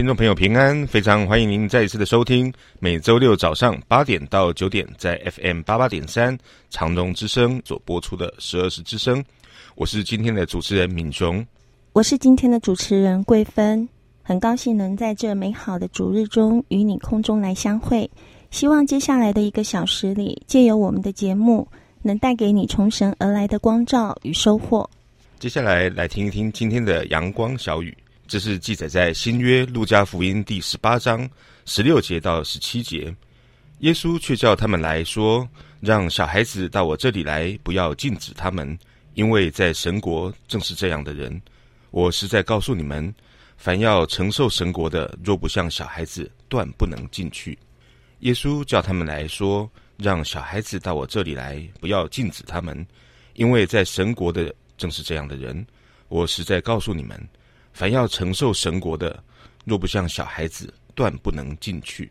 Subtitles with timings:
[0.00, 6.38] 听众朋友平安，非常欢迎您再一次的收听，每周六早上八点到九点，在 FM 八八点三
[6.70, 9.22] 长荣之声所播出的十二时之声，
[9.74, 11.46] 我是今天的主持人敏雄，
[11.92, 13.86] 我是今天的主持人桂芬，
[14.22, 18.10] 很高兴能在这美好的主日中与你空中来相会，
[18.50, 21.68] 希望接下来的一个小时里，借由我们的节目，
[22.00, 24.88] 能带给你从神而来的光照与收获。
[25.38, 27.94] 接下来来听一听今天的阳光小语。
[28.30, 31.28] 这是记载在新约路加福音第十八章
[31.66, 33.12] 十六节到十七节。
[33.80, 35.48] 耶稣却叫他们来说
[35.82, 38.78] ：“让小孩子到我这里来，不要禁止他们，
[39.14, 41.42] 因为在神国正是这样的人。
[41.90, 43.12] 我实在告诉你们，
[43.56, 47.58] 凡要承受神国的，若不像小孩子，断不能进去。”
[48.20, 52.86] 耶稣叫他们来说：“让小孩子到我这里来，不要禁止他们，
[53.34, 55.66] 因为在神国的正是这样的人。
[56.06, 57.20] 我实在告诉你们。”
[57.72, 59.22] 凡要承受神国的，
[59.64, 62.10] 若不像小孩子，断不能进去。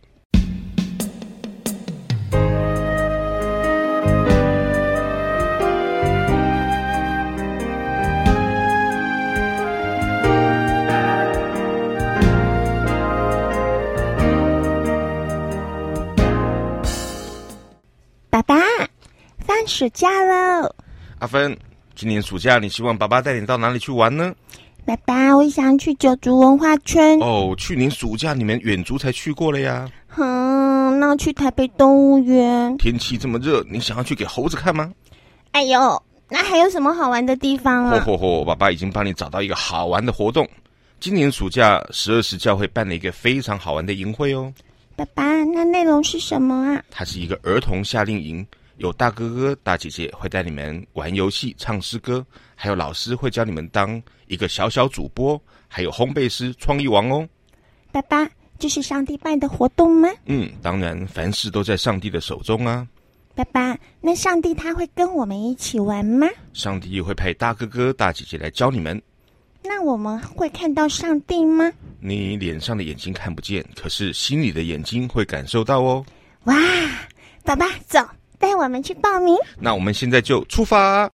[18.32, 18.56] 爸爸，
[19.40, 20.74] 放暑假喽！
[21.20, 21.58] 阿芬，
[21.94, 24.34] 今年暑假你希望爸爸带你到哪里去玩呢？
[24.86, 27.20] 爸爸，我想去九族文化村。
[27.20, 29.88] 哦，去年暑假你们远足才去过了呀。
[30.18, 32.76] 嗯，那去台北动物园。
[32.78, 34.92] 天气这么热，你想要去给猴子看吗？
[35.52, 38.04] 哎呦，那还有什么好玩的地方啊？
[38.04, 38.44] 嚯嚯嚯！
[38.46, 40.48] 爸爸已经帮你找到一个好玩的活动。
[41.00, 44.52] 今年暑假，十二时教会办了一个非常好玩的营会哦。
[44.96, 46.84] 爸爸，那内容是什么啊？
[46.90, 48.46] 它是一个儿童夏令营。
[48.80, 52.26] 有大哥哥、大姐姐会带你们玩游戏、唱诗歌，
[52.56, 57.28] 还有老师会教你们当一个小小主播，还有烘焙师、创意王哦。
[57.92, 58.26] 爸爸，
[58.58, 60.08] 这是上帝办的活动吗？
[60.28, 62.88] 嗯，当然，凡事都在上帝的手中啊。
[63.36, 66.26] 爸爸，那上帝他会跟我们一起玩吗？
[66.54, 69.02] 上帝会派大哥哥、大姐姐来教你们。
[69.62, 71.70] 那我们会看到上帝吗？
[72.00, 76.06] 你脸上的眼睛看不见，可是心里的眼睛会感受到哦。
[76.46, 76.56] 哇，
[77.44, 78.00] 爸爸，走。
[78.40, 79.36] 带我们去报名。
[79.60, 81.10] 那我们现在就出发。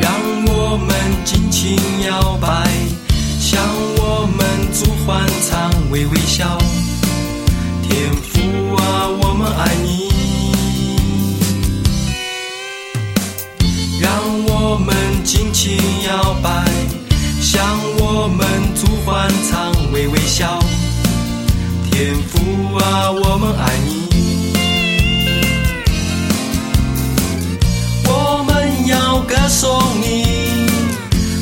[0.00, 0.10] 让
[0.46, 1.76] 我们尽情
[2.06, 2.48] 摇摆，
[3.40, 3.60] 向
[3.96, 6.56] 我们主欢唱，微微笑。
[7.82, 10.11] 天父啊，我们爱你。
[19.04, 20.58] 欢唱，微微笑。
[21.90, 24.08] 天父啊，我们爱你。
[28.06, 30.24] 我们要歌颂你，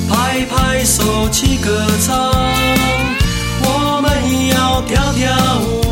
[0.09, 2.33] 拍拍手起歌唱。
[3.63, 4.11] 我们
[4.49, 5.85] 要跳跳舞，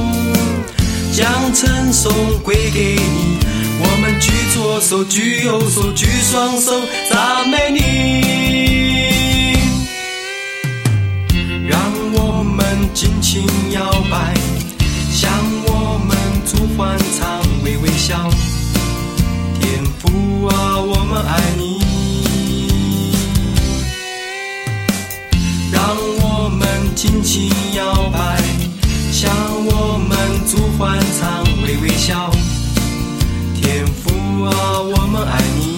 [1.12, 2.12] 将称颂
[2.42, 3.38] 归给你。
[3.80, 6.80] 我们举左手，举右手，举双手，
[7.10, 9.37] 赞美你。
[12.94, 14.34] 尽情摇摆，
[15.12, 15.30] 向
[15.66, 18.30] 我们主欢唱，微微笑。
[19.60, 21.78] 天父啊，我们爱你。
[25.70, 28.42] 让我们尽情摇摆，
[29.12, 29.30] 向
[29.66, 32.30] 我们主欢唱，微微笑。
[33.60, 35.77] 天父啊，我们爱你。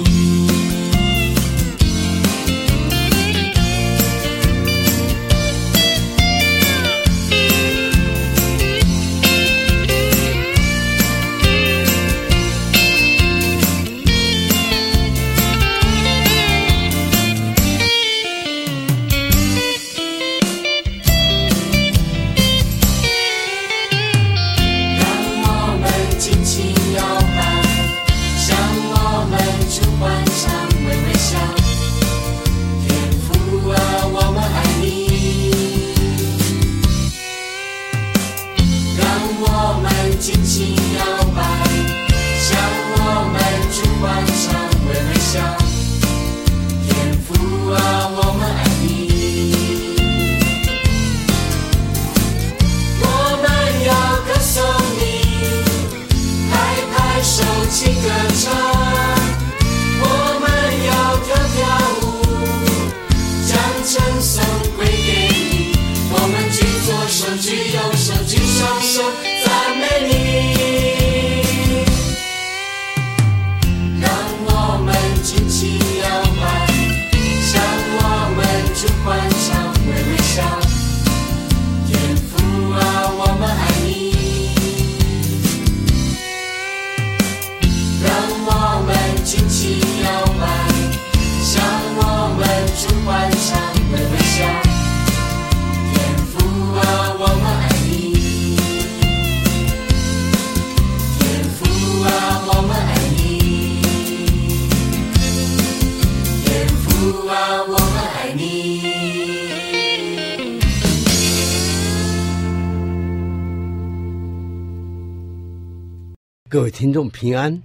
[116.50, 117.62] 各位听众平安，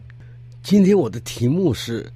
[0.61, 2.07] 今天我的题目是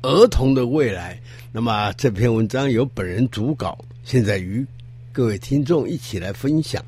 [0.00, 1.20] 儿童的未来。
[1.52, 4.64] 那么这篇文章由本人主稿，现在与
[5.12, 6.82] 各位听众一起来分享。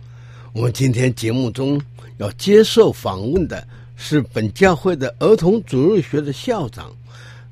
[0.55, 1.79] 我们今天节目中
[2.17, 6.91] 要接受访问的是本教会的儿童主日学的校长，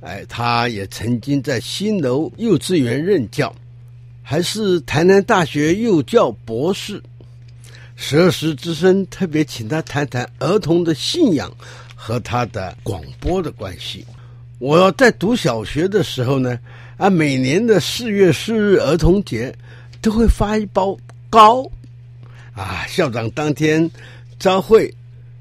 [0.01, 3.55] 哎，他也曾经在新楼幼稚园任教，
[4.23, 7.03] 还是台南大学幼教博士。
[7.97, 11.51] 十二时之声特别请他谈谈儿童的信仰
[11.95, 14.05] 和他的广播的关系。
[14.59, 16.59] 我在读小学的时候呢，
[16.97, 19.55] 啊，每年的四月四日儿童节
[20.03, 20.97] 都会发一包
[21.31, 21.65] 糕，
[22.53, 23.89] 啊，校长当天
[24.39, 24.93] 朝会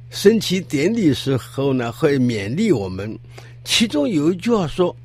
[0.09, 3.17] 升旗典礼时候呢，会勉励我们。
[3.63, 4.95] 其中有一句话说：“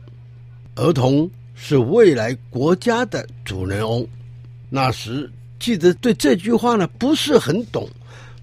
[0.76, 4.06] 儿童是未来国家的主人翁。”
[4.68, 5.30] 那时。
[5.58, 7.88] 记得对这句话呢不是很懂，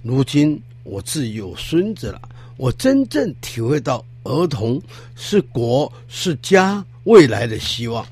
[0.03, 2.21] 如今我自有孙子了，
[2.57, 4.81] 我真正体会到儿童
[5.15, 8.05] 是国是家未来的希望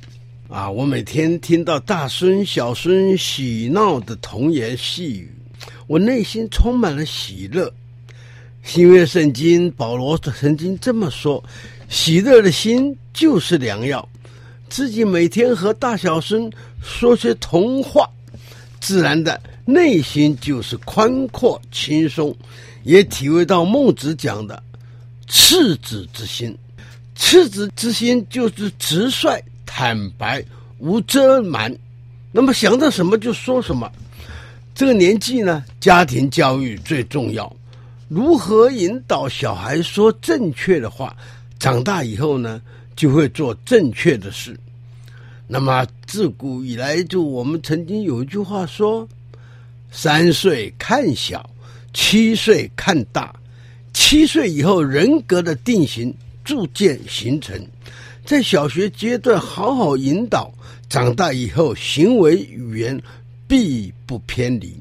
[0.47, 0.69] 啊！
[0.69, 5.31] 我每天听到大孙小孙喜闹的童言细语，
[5.87, 7.71] 我内心充满了喜乐。
[8.63, 11.43] 新约圣经保罗曾经这么说
[11.89, 14.07] ：“喜乐的心就是良药。”
[14.69, 16.49] 自己每天和大小孙
[16.81, 18.09] 说些童话。
[18.83, 22.35] 自然的内心就是宽阔轻松，
[22.83, 24.61] 也体会到孟子讲的
[25.25, 26.53] 赤子之心。
[27.15, 30.43] 赤子之心就是直率、坦白、
[30.79, 31.73] 无遮瞒。
[32.33, 33.89] 那么想到什么就说什么。
[34.75, 37.55] 这个年纪呢，家庭教育最重要。
[38.09, 41.15] 如何引导小孩说正确的话，
[41.57, 42.61] 长大以后呢，
[42.97, 44.59] 就会做正确的事。
[45.45, 49.07] 那么自古以来，就我们曾经有一句话说
[49.91, 51.49] ：“三岁看小，
[51.93, 53.35] 七岁看大。
[53.93, 56.13] 七岁以后，人格的定型
[56.43, 57.59] 逐渐形成。
[58.25, 60.51] 在小学阶段好好引导，
[60.89, 62.99] 长大以后行为语言
[63.47, 64.75] 必不偏离。”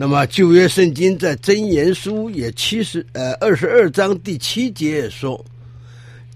[0.00, 5.44] 那么旧约圣经在箴言书也七十呃二十二章第七节也说：“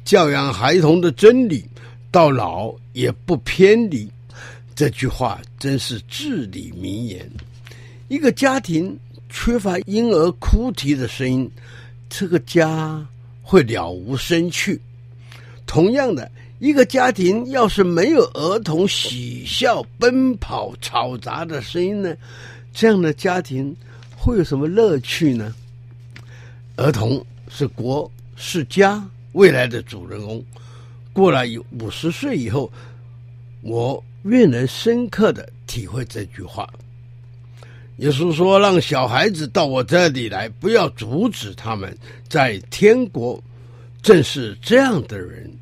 [0.05, 1.65] 教养孩童的真理。”
[2.13, 4.07] 到老也不偏离，
[4.75, 7.29] 这句话真是至理名言。
[8.09, 8.95] 一个家庭
[9.31, 11.51] 缺乏婴儿哭啼的声音，
[12.11, 13.05] 这个家
[13.43, 14.79] 会了无生趣。
[15.67, 22.15] 同样的，一个家庭要是没有儿童喜笑、奔跑、吵杂的声音呢，
[22.75, 23.75] 这样的家庭
[24.15, 25.55] 会有什么乐趣呢？
[26.77, 29.03] 儿童是国是家
[29.33, 30.45] 未来的主人翁。
[31.13, 32.73] 过了有五十岁以后，
[33.61, 36.69] 我越能深刻的体会这句话。
[37.99, 41.95] 耶稣说：“让小孩子到我这里来，不要阻止他们，
[42.29, 43.41] 在天国
[44.01, 45.53] 正是这样的人。”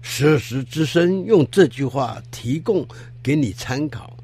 [0.00, 2.84] 十二时之声用这句话提供
[3.22, 4.16] 给你参考。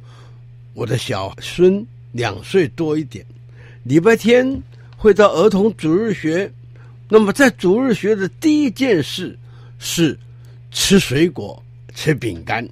[0.72, 3.24] 我的小孙两岁多一点，
[3.82, 4.62] 礼拜天
[4.96, 6.50] 会到儿童主日学。
[7.08, 9.38] 那么在主日学的第一件事
[9.78, 10.18] 是。
[10.70, 11.62] 吃水果，
[11.94, 12.66] 吃饼干。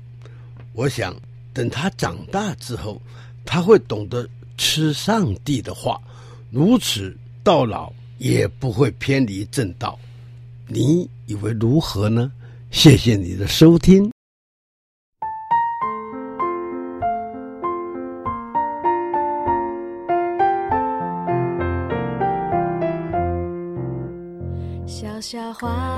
[0.73, 1.15] 我想
[1.53, 3.01] 等他长大之后，
[3.45, 6.01] 他会懂得吃上帝的话，
[6.51, 9.99] 如此到老也不会偏离正道。
[10.67, 12.31] 你以为如何呢？
[12.71, 14.11] 谢谢你的收听。
[24.87, 25.94] 小小花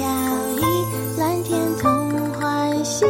[0.00, 0.08] 轻飘
[0.56, 0.62] 逸，
[1.18, 3.04] 蓝天同欢喜，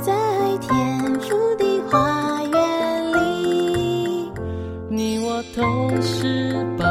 [0.00, 0.12] 在
[0.60, 4.30] 天父的花园里。
[4.90, 5.62] 你我都
[6.02, 6.84] 是宝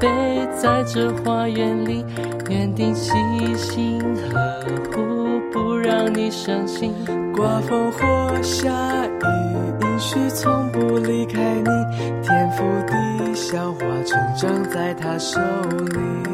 [0.00, 0.08] 贝，
[0.56, 2.02] 在这花园里，
[2.48, 3.12] 园丁细
[3.56, 4.00] 心
[4.32, 6.94] 呵护，不让你伤心。
[7.34, 8.70] 刮风或下
[9.04, 12.22] 雨，应许从不离开你。
[12.22, 16.33] 天父的小花成长在他手里。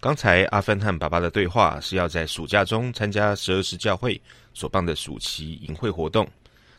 [0.00, 4.20] 刚才阿芬和爸爸的对话是要在暑假中参加十二时教会
[4.54, 6.28] 所办的暑期营会活动。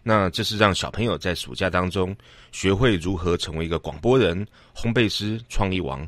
[0.04, 2.16] 那这是让小朋友在暑假当中
[2.52, 6.08] 学会如何成为一个广播人、烘焙师、创意王。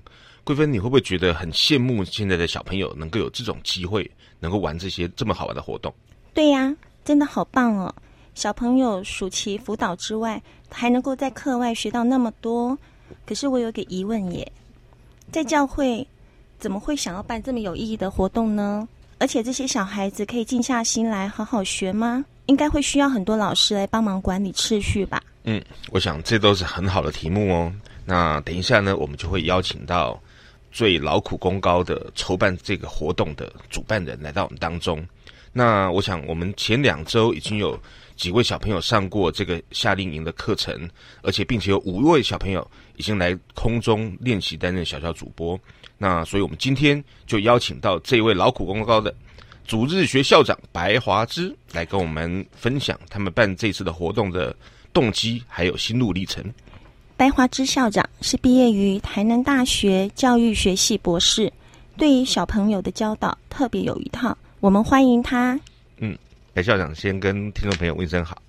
[0.50, 5.94] 桂芬，你会不会觉得很羡慕现在的小朋友能够有这种机会，能够玩这些这么好玩的活动？
[6.34, 6.76] 对呀，
[7.06, 7.94] 真的好棒哦！
[8.34, 10.42] 小朋友暑期辅导之外，
[10.72, 12.76] 还能够在课外学到那么多。
[13.28, 14.52] 可是我有个疑问耶，
[15.32, 16.08] 在教会。
[16.58, 18.86] 怎么会想要办这么有意义的活动呢？
[19.18, 22.26] 而且这些小孩子可以静下心来好好学吗？
[22.48, 25.24] 应该会需要很多老师来帮忙管理秩序吧？
[25.46, 27.72] 嗯，我想这都是很好的题目哦。
[28.04, 30.22] 那等一下呢，我们就会邀请到
[30.72, 35.06] 最劳苦功高的筹办这个活动的主办人来到我们当中。
[35.52, 37.78] 那我想，我们前两周已经有
[38.16, 40.88] 几位小朋友上过这个夏令营的课程，
[41.24, 42.66] 而且并且有五位小朋友
[42.98, 45.60] 已经来空中练习担任小小主播。
[45.98, 49.14] 那所以，我们今天就邀请到这位劳苦功高的
[49.66, 54.56] 主日学校长白华之来跟我们分享他们办这次的活动的
[54.94, 56.44] 动机还有心路历程。
[57.20, 61.52] 白华芝校长是毕业于台南大学教育学系博士，
[61.98, 64.38] 对于小朋友的教导特别有一套。
[64.62, 65.60] 我们欢迎他。
[65.98, 66.18] 嗯，
[66.54, 68.42] 白校长先跟听众朋友问声好。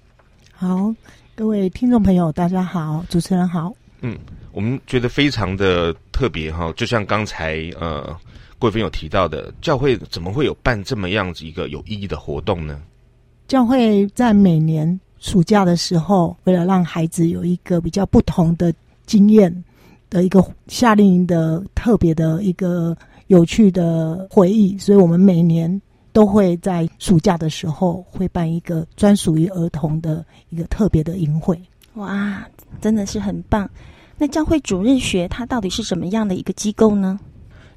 [0.52, 0.94] 好，
[1.34, 3.74] 各位听众朋友，大家好，主持人好。
[4.02, 4.16] 嗯。
[4.52, 8.16] 我们觉得非常的特别哈，就像刚才呃，
[8.60, 12.80] 桂芬有提到的，教会怎么会有办这么样子一个有意义的活动呢？
[13.48, 18.72] 教会在每年暑假的时候，为了让孩子有一个比较不同的
[19.06, 19.64] 经验
[20.08, 22.96] 的一个夏令营的特别的一个
[23.28, 25.80] 有趣的回忆，所以我们每年
[26.12, 31.60] 都会在暑假的时候会办一个专属于儿童的一个特别的营会。
[31.94, 32.42] 哇，
[32.80, 33.68] 真的是很棒！
[34.16, 37.20] 那教会主日学它到底是什么样的一个机构呢？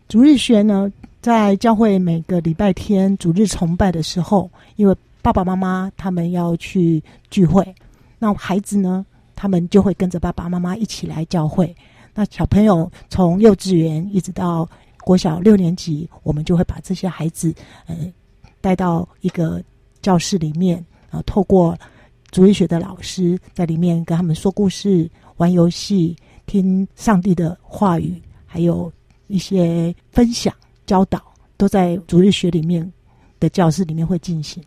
[0.07, 7.01] 主日学呢，在教会每个礼拜天主日崇拜的时候，因为爸爸妈妈他们要去
[7.31, 7.73] 聚会，
[8.19, 9.03] 那孩子呢，
[9.33, 11.75] 他们就会跟着爸爸妈妈一起来教会。
[12.13, 14.69] 那小朋友从幼稚园一直到
[15.01, 17.51] 国小六年级，我们就会把这些孩子，
[17.87, 17.95] 呃，
[18.61, 19.63] 带到一个
[20.01, 21.75] 教室里面，啊，透过
[22.29, 26.15] 主日学的老师在里面跟他们说故事、玩游戏。
[26.45, 28.91] 听上帝的话语，还有
[29.27, 30.53] 一些分享
[30.85, 31.23] 教导，
[31.55, 32.91] 都在主日学里面
[33.39, 34.61] 的教室里面会进行。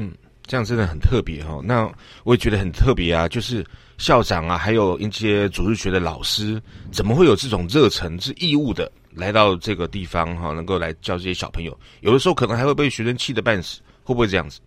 [0.00, 0.12] 嗯，
[0.46, 1.60] 这样真的很特别哈、哦。
[1.64, 3.66] 那我也觉得很特别啊，就是
[3.98, 6.62] 校长啊，还有一些主日学的老师，
[6.92, 11.76] 怎么会有这种热忱，是义务的来到这个地方哈、能够来教这些小朋友？
[12.02, 14.60] 有的时候可能还会被学生气得半死，会不会这样子？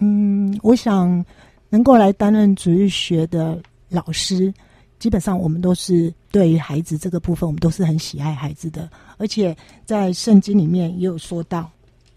[0.00, 1.24] 嗯，我想
[1.68, 4.52] 能够来担任主日学的老师。
[4.98, 8.86] 基本上，我们都是对于孩子这个部分，我们都是很喜爱孩子的。
[9.16, 11.60] 而且在圣经里面也有说到，《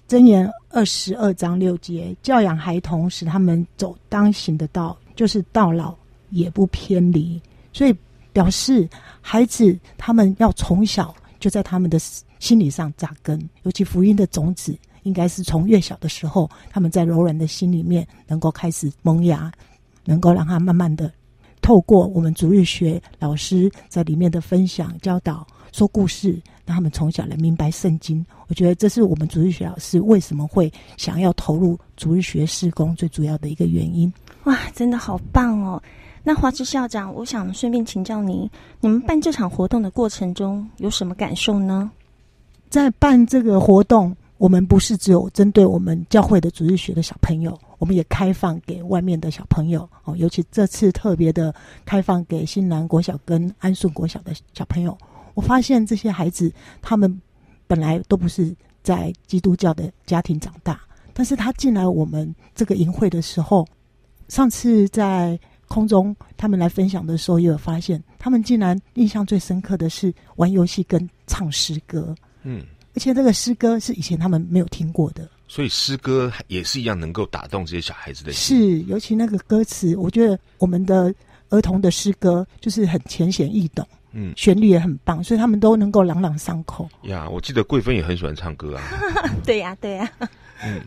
[0.08, 5.96] 箴言》二十二章六节，教养孩童，使他们走当行的道，就是到老
[6.30, 7.42] 也不偏离。
[7.72, 7.96] 所以
[8.32, 8.88] 表示
[9.22, 11.98] 孩子他们要从小就在他们的
[12.40, 19.52] 心理上扎根，尤其福音的种子，应该是从越小的时候，他们在柔软的心里面能够开始萌芽，
[20.06, 21.12] 能够让他慢慢的。
[21.62, 28.26] 透过我们主日学老师在里面的分享、教导、说故事，让他们从小来明白圣经。
[28.48, 34.12] 我觉得这是我们主日学老师为什么会想要投入主日学施工最主要的一个原因。
[34.46, 35.82] 哇，真的好棒哦！
[36.24, 41.92] 那华芝校长，我想顺便请教您，你们办这场活动的过程中有什么感受呢？
[42.70, 50.16] 在办这个活动，我们不是只有针对我们教会的主日学的小朋友，我们也开放给外面的小朋友哦。
[50.16, 51.54] 尤其这次特别的
[51.86, 54.98] 开放给新南国小跟安顺国小的小朋友。
[55.34, 57.22] 我发现这些孩子，他们
[57.68, 60.82] 本来都不是在基督教的家庭长大，
[61.14, 63.68] 但是他进来我们这个营会的时候，
[64.28, 72.14] 上次在空中他们来分享的时候，也有发现，他们竟然印象最深刻的是玩游戏跟唱诗歌。
[72.44, 72.64] 嗯，
[72.94, 78.58] 而且这个诗歌是以前他们没有听过的，所以诗歌也是一样能够打动这些小孩子的心。
[78.58, 81.14] 是，尤其那个歌词，我觉得我们的
[81.50, 86.90] 儿童的诗歌就是很浅显易懂，嗯，旋律也很棒，所以他们都能够朗朗上口。
[87.04, 88.84] 呀，我记得桂芬也很喜欢唱歌啊。
[89.46, 90.30] 对呀、啊，对呀、啊。
[90.64, 90.82] 嗯，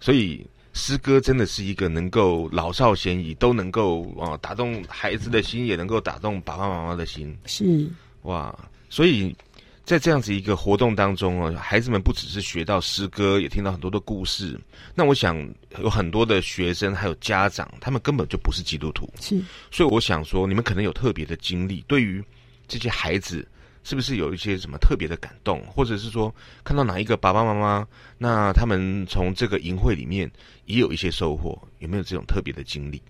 [0.00, 7.36] 所以诗歌真的是一个能够老少咸宜都能够啊打动孩子的心，也能够打动爸爸妈妈的心。
[7.46, 7.88] 是
[8.22, 8.56] 哇，
[8.88, 9.34] 所以。
[9.82, 14.56] 在这样子一个活动当中啊，孩子们不只是学到诗歌，也听到很多的故事。
[14.94, 15.36] 那我想
[15.80, 19.42] 有很多的学生还有家长，他们根本就不是基督徒，是。
[19.68, 22.22] 所以我想说，你们可能有特别的经历，对于
[22.70, 23.46] 这些孩子，
[23.82, 30.30] 是不是有一些什么特别的感动，或者是说看到哪一个爸爸妈妈，那他们从这个营会里面
[30.66, 33.02] 也有一些收获，有没有这种特别的经历？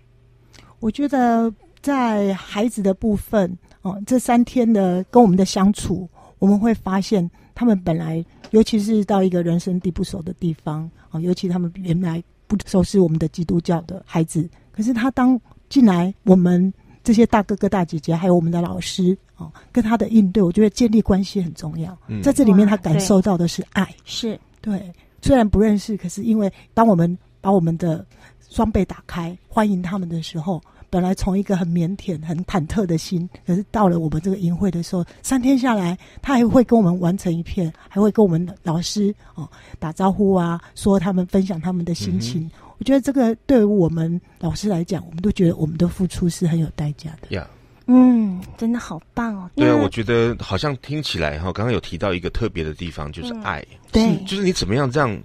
[0.78, 6.08] 我觉得在孩子的部分哦，这三天的跟我们的相处。
[6.38, 16.72] 我们会发现，他们本来，尤其是到一个人生地不熟的地方啊，尤其他们原来不熟悉我们的基督教的孩子，可是他当进来，我们
[17.04, 21.96] 这些大哥哥大姐姐，还有我们的老师啊，跟他的应对，我觉得建立关系很重要。
[22.08, 24.92] 嗯、在这里面，他感受到的是爱，是对。
[25.22, 28.04] 虽然不认识，可是因为当我们把我们的
[28.48, 30.60] 双臂打开，欢迎他们的时候。
[30.92, 39.48] 本来从一个很腼腆、很忐忑的心，可是到了我们这个营会的时候，三天下来，他还会跟我们完成一片，还会跟我们老师哦
[39.78, 42.42] 打招呼啊，说他们分享他们的心情。
[42.42, 47.36] 嗯、我觉得这个对于我们老师来讲，我们都觉得我们的付出是很有代价的。
[47.36, 47.48] 呀，
[47.92, 49.50] 嗯，真的好棒哦。
[49.56, 53.60] 对啊，我觉得好像听起来哈，刚刚有提到一个特别的地方，就是爱。
[53.70, 55.20] 嗯、对，就是你怎么样让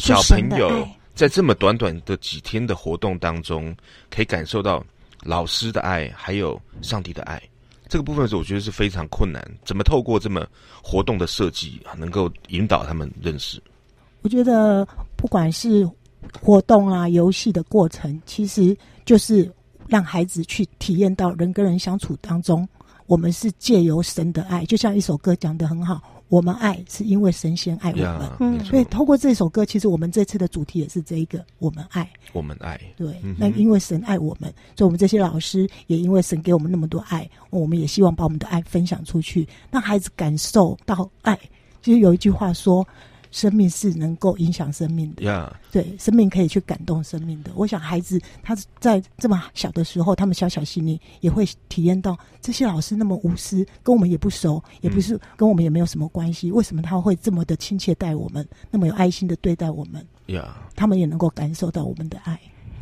[0.00, 3.76] 小朋友在这么短短的几天的活动当中，
[4.10, 4.82] 可以感受到。
[5.22, 7.42] 老师的爱，还有上帝的爱，
[7.88, 9.44] 这个部分是我觉得是非常困难。
[9.64, 10.46] 怎么透过这么
[10.80, 13.60] 活动的设计啊，能够引导他们认识？
[14.22, 15.88] 我觉得不管是
[16.40, 19.50] 活动啊、游戏的过程，其实就是
[19.88, 22.68] 让孩子去体验到人跟人相处当中，
[23.06, 26.00] 我们是借由神的爱，就像一首歌讲得很好。
[26.28, 32.80] 我们爱是因为神先爱我们所以透过这首歌，其实我们这次的主题也是这一个：我们爱，我们爱。
[32.96, 41.38] 对，嗯、那因为神爱我们，所以我们这些老师也因为神给我们那么多爱，我们也希望把我们的爱分享出去，让孩子感受到爱。
[41.80, 42.86] 其实有一句话说。
[43.36, 45.52] 生命是能够影响生命的，Yeah.
[45.70, 47.50] 对，生命可以去感动生命的。
[47.54, 56.48] 我想孩子他在这么小的时候，他们小小心灵也会体验到这些老师那么无私，跟我们也不熟，也不是跟我们也没有什么关系。
[56.48, 60.48] 嗯、为什么他会这么的亲切待我们，那么有爱心的对待我们？Yeah.
[60.74, 62.40] 他们也能够感受到我们的爱。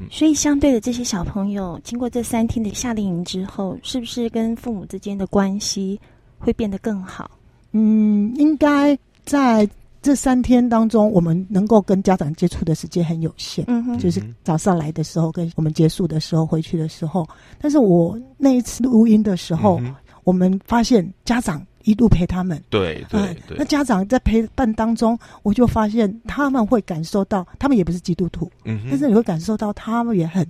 [0.09, 6.01] 所以，相对的，这些小朋友经过这三天的夏令营之后，是不是跟父母之间的关系
[6.39, 7.29] 会变得更好？
[7.73, 9.69] 嗯，应该在。
[10.05, 17.27] 这三天当中，我们能够跟家长接触的时间很有限，嗯哼，就是早上来的时候，跟我们结束的时候，回去的时候。
[17.59, 23.57] 但是我那一次录音的时候，嗯、我们发现家长一路陪他们，对对对。
[23.57, 30.47] 那家长在陪伴当中，我就发现他们会感受到，他们也不是基督徒，嗯哼，但是你会感受到他们也很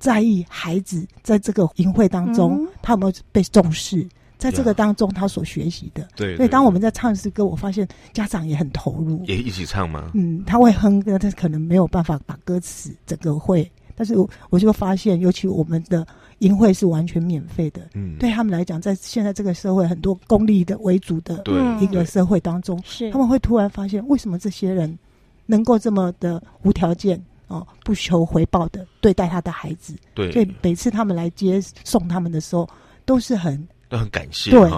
[0.00, 4.04] 在意孩子在这个营会当中，嗯、他有没有被重视。
[4.38, 10.12] 在这个当中，他所学习的，对，所以当我们在唱诗歌，我发现家长也很投入，也一起唱吗？
[10.14, 16.06] 嗯，他会哼歌，但是可能没有办法把歌词整个会，但是我我就发现，尤其我们的
[16.38, 21.42] 营会是完全免费的，嗯，对他们来讲，在现在这个社会很多功利的为主的
[21.80, 24.96] 一个社会当中，是他们会突然发现，为什么这些人
[25.46, 29.96] 能够这么的无条件哦，不求回报的对待他的孩子？
[30.14, 32.68] 对，所以每次他们来接送他们的时候，
[33.04, 33.66] 都是很。
[33.88, 34.70] 都很感谢，对，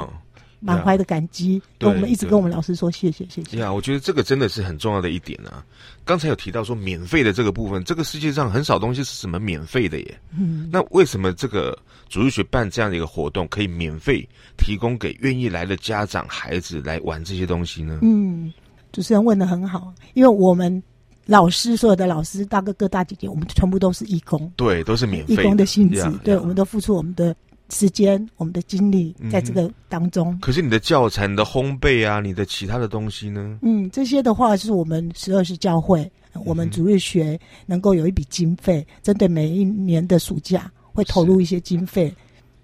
[0.61, 3.59] 满怀的感激，跟我们一直跟我们老师说谢谢谢谢。
[3.59, 5.65] 呀，我觉得这个真的是很重要的一点啊。
[6.05, 10.21] 刚才有提到说免费的这个部分，这个世界上很少东西是什么免费的耶。
[10.39, 11.77] 嗯，那为什么这个
[12.09, 18.01] 主日学办这样的一个活动，可以免费提供给愿意来的家长孩子来玩这些东西呢？
[18.03, 18.53] 嗯，
[18.93, 20.83] 主持人问的很好，因为我们
[21.25, 27.35] 老师，所有的老师大哥哥大姐姐，我们全部都是义工，对，都是免费义工的性质呀，对，呀我们都付出我们的
[27.71, 30.39] 时间、我们的精力在这个当中。
[30.41, 33.59] 可是你的教材、你的烘焙啊，你的其他的东西呢？
[33.63, 36.11] 嗯，这些的话是我们十二时教会，
[36.45, 42.15] 我们主日学能够有一笔经费，针对每一年的暑假会投入一些经费，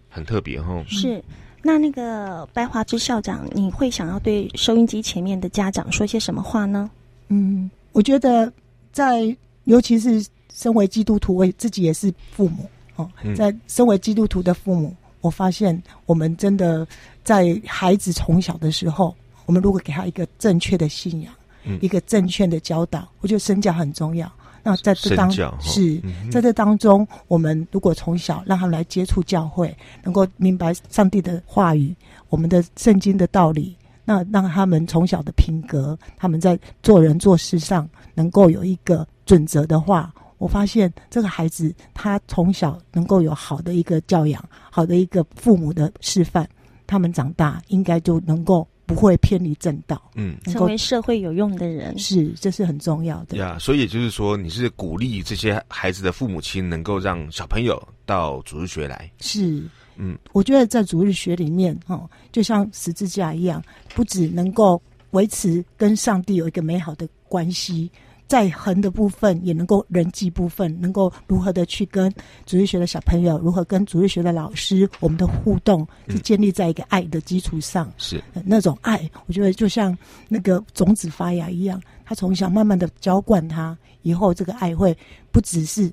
[0.08, 0.84] 很特别哈。
[0.86, 1.22] 是。
[1.62, 6.88] 那那个白华之校长，你会想要对收音机前面的家长说些什么话呢？
[7.28, 8.52] 嗯，我觉得
[8.92, 16.86] 在尤其是身为基督徒，我自己也是父母哦，在身为基督徒的父母，我发现我们真的
[17.22, 21.32] 在孩子从小的时候，我们如果给他一个正确的信仰，
[21.64, 24.30] 嗯、一个正确的教导，我觉得身教很重要。
[24.62, 25.30] 那在这当
[25.60, 31.94] 是在这当中，我们如果从小让他们来接触教会，能够明白上帝的话语，
[32.30, 46.46] 我们的圣经的道理，那让他们从小的品格，他们在做人做事上能够有一个准则的话，我发现这个孩子他从小能够有好的一个教养，好的一个父母的示范，
[46.86, 48.66] 他们长大应该就能够。
[48.86, 53.58] 不会偏离正道，嗯，成为社会有用的人是，这是很重要的呀。
[53.58, 59.10] 所以也就是说，你是鼓励这些孩子的父母亲能够让小朋友到主日学来。
[59.18, 59.64] 是，
[59.96, 63.60] 嗯，我觉得在主日学里面，哦，就像十字架一样，
[63.92, 67.90] 不只能够维持跟上帝有一个美好的关系。
[68.28, 72.12] 在横的部分也能够人际部分能够如何的去跟
[72.44, 77.92] 主日学的小朋友，如何跟主日学的老师，我们的互动是建立在一个爱的基础上。
[77.96, 79.96] 是、呃、那种爱，我觉得就像
[80.28, 84.96] 那个种子发芽一样，他从小慢慢的浇灌他，以后这个爱会
[85.30, 85.92] 不只是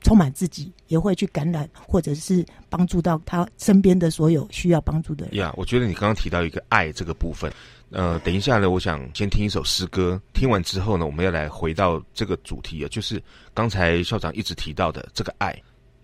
[0.00, 5.36] 充满自己，也会去感染或者是帮助到他身边的所有需要帮助的人。
[5.36, 7.52] 呀，我觉得你刚刚提到一个爱这个部分。
[7.90, 10.20] 呃，等一下呢，我想先听一首诗歌。
[10.34, 13.22] 听完之后呢，我们要来回到这个主题啊，就是
[13.54, 15.56] 刚才校长一直提到的这个爱。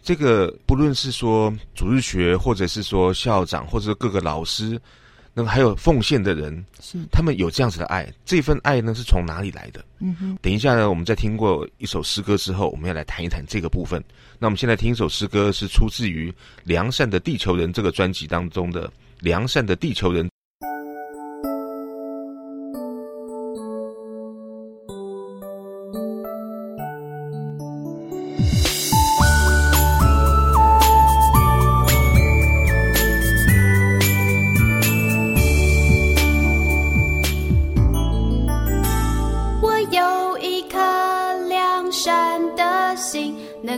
[0.03, 4.81] 这个不论是说主日学，或者是说校长，或者是各个老师，
[5.35, 8.11] 那么还有奉献的人，是他们有这样子的爱。
[8.25, 9.85] 这份爱呢，是从哪里来的？
[9.99, 10.39] 嗯哼。
[10.41, 14.03] 等一下呢，我们在听过一首诗歌之后，我们要来谈一谈这个部分。
[14.39, 16.31] 那我们现在听一首诗歌，是出自于
[16.65, 18.89] 《良善的地球人》这个专辑当中的
[19.21, 20.27] 《良善的地球人》。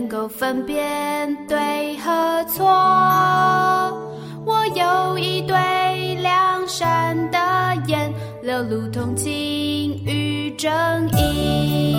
[0.06, 2.64] 能够分辨对和错，
[4.44, 7.38] 我有一对良善的
[7.88, 10.70] 眼，流露同情与正
[11.18, 11.96] 义。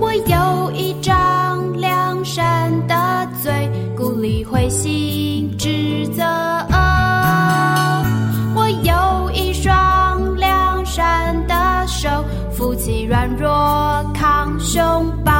[0.00, 5.31] 我有一张良善的嘴，鼓励灰心
[14.74, 15.31] 抗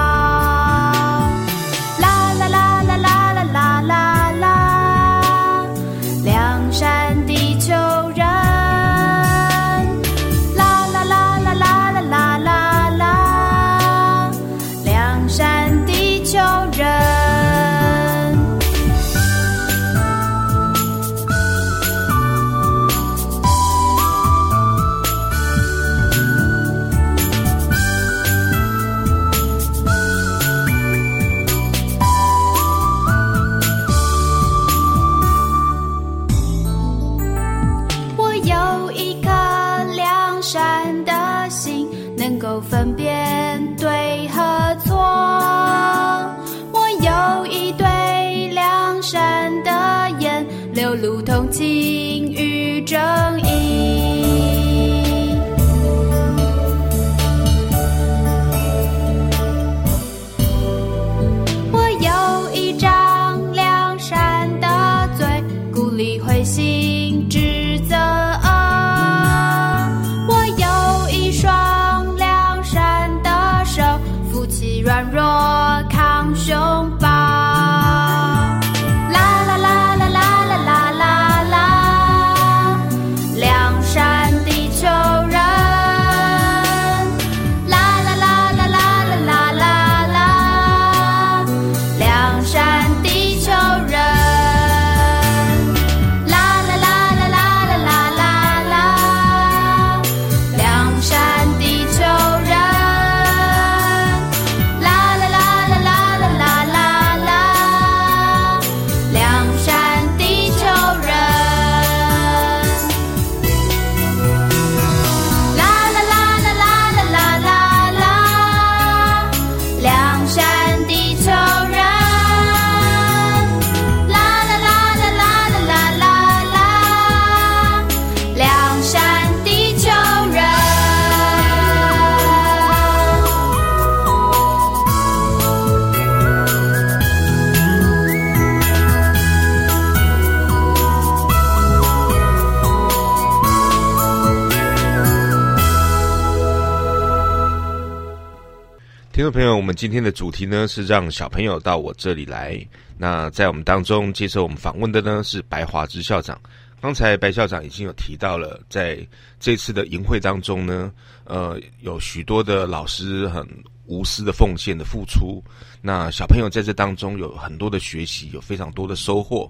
[149.62, 152.60] 我们今天的主题呢是让小朋友到我这里来。
[152.98, 156.36] 那在我们当中接受我们访问的呢是白华之校长。
[156.80, 159.06] 刚才白校长已经有提到了，在
[159.38, 163.46] 这次的营会当中呢，呃，有许多的老师很
[163.86, 165.40] 无私的奉献的付出。
[165.80, 169.48] 那小朋友在这当中有很多的学习，有非常多的收获。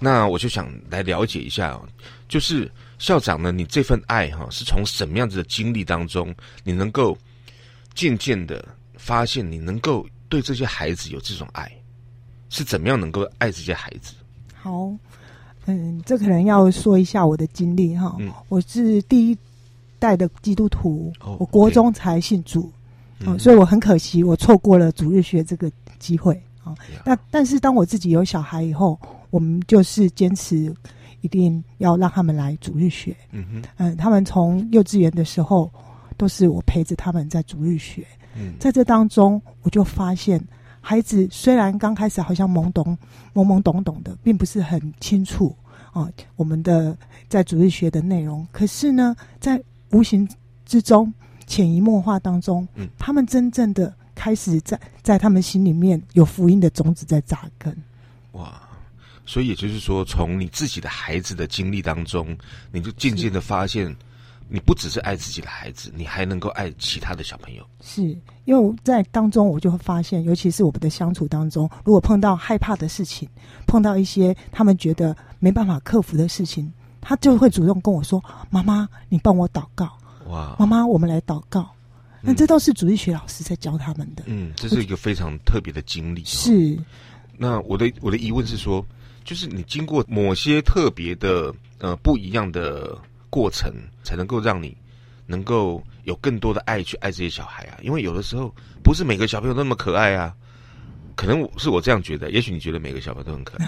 [0.00, 1.80] 那我就想来了解一下，
[2.28, 7.16] 就是校长呢，你这份爱哈，是从什么样子的经历当中，你能够
[7.94, 8.66] 渐渐的。
[9.02, 11.68] 发现你能够对这些孩子有这种爱，
[12.50, 14.14] 是怎么样能够爱这些孩子？
[14.54, 14.92] 好，
[15.66, 18.14] 嗯，这可能要说一下我的经历哈。
[18.20, 19.36] 嗯，我是第一
[19.98, 22.70] 代的基督徒，哦、我国中才信主，
[23.18, 26.72] 嗯，所以我很可惜，我错过了主日学这个机会啊。
[27.04, 28.96] 那、嗯、但是当我自己有小孩以后，
[29.30, 30.72] 我们就是坚持
[31.22, 33.16] 一定要让他们来主日学。
[33.32, 35.68] 嗯哼，嗯，他们从幼稚园的时候
[36.16, 38.06] 都是我陪着他们在主日学。
[38.58, 40.42] 在这当中，我就发现，
[40.80, 42.96] 孩子虽然刚开始好像懵懂、
[43.34, 45.54] 懵懵懂懂的，并不是很清楚
[45.92, 46.96] 啊，我们的
[47.28, 48.46] 在主日学的内容。
[48.50, 50.28] 可是呢，在无形
[50.64, 51.12] 之中、
[51.46, 57.76] 潜移默化当中，嗯，他们真正的开始在在他们心里面有福音的种子在扎根。
[58.32, 58.60] 哇！
[59.24, 62.36] 所以也就是说，从你自己的孩子的经历当中，
[62.72, 63.94] 你就渐渐的发现。
[64.48, 67.66] 你不只是爱自己的孩子，你还能够爱其他的小朋友。
[67.80, 68.02] 是
[68.44, 73.28] 因为在当中，我就会发现，尤其是我们的相处当中，如果碰到害怕的事情，
[73.66, 79.90] 碰到一些他们觉得没办法克服的事情，他就会主动跟我说：“妈妈，你帮我祷告。”
[80.28, 81.70] 哇，妈妈，我们来祷告。
[82.20, 84.22] 那这都是主日学老师在教他们的。
[84.26, 86.22] 嗯，这是一个非常特别的经历。
[86.24, 86.78] 是。
[87.38, 88.84] 那我的我的疑问是说，
[89.24, 92.98] 就是你经过某些特别的呃不一样的。
[93.32, 93.72] 过程
[94.04, 94.76] 才能够让你
[95.26, 100.34] 能够有更多的爱去爱这些小孩啊，因为有的时候不是每个小朋友都那么可爱啊，
[101.16, 103.66] 可能是我这样觉得，也许你觉得每个小朋友都很可爱。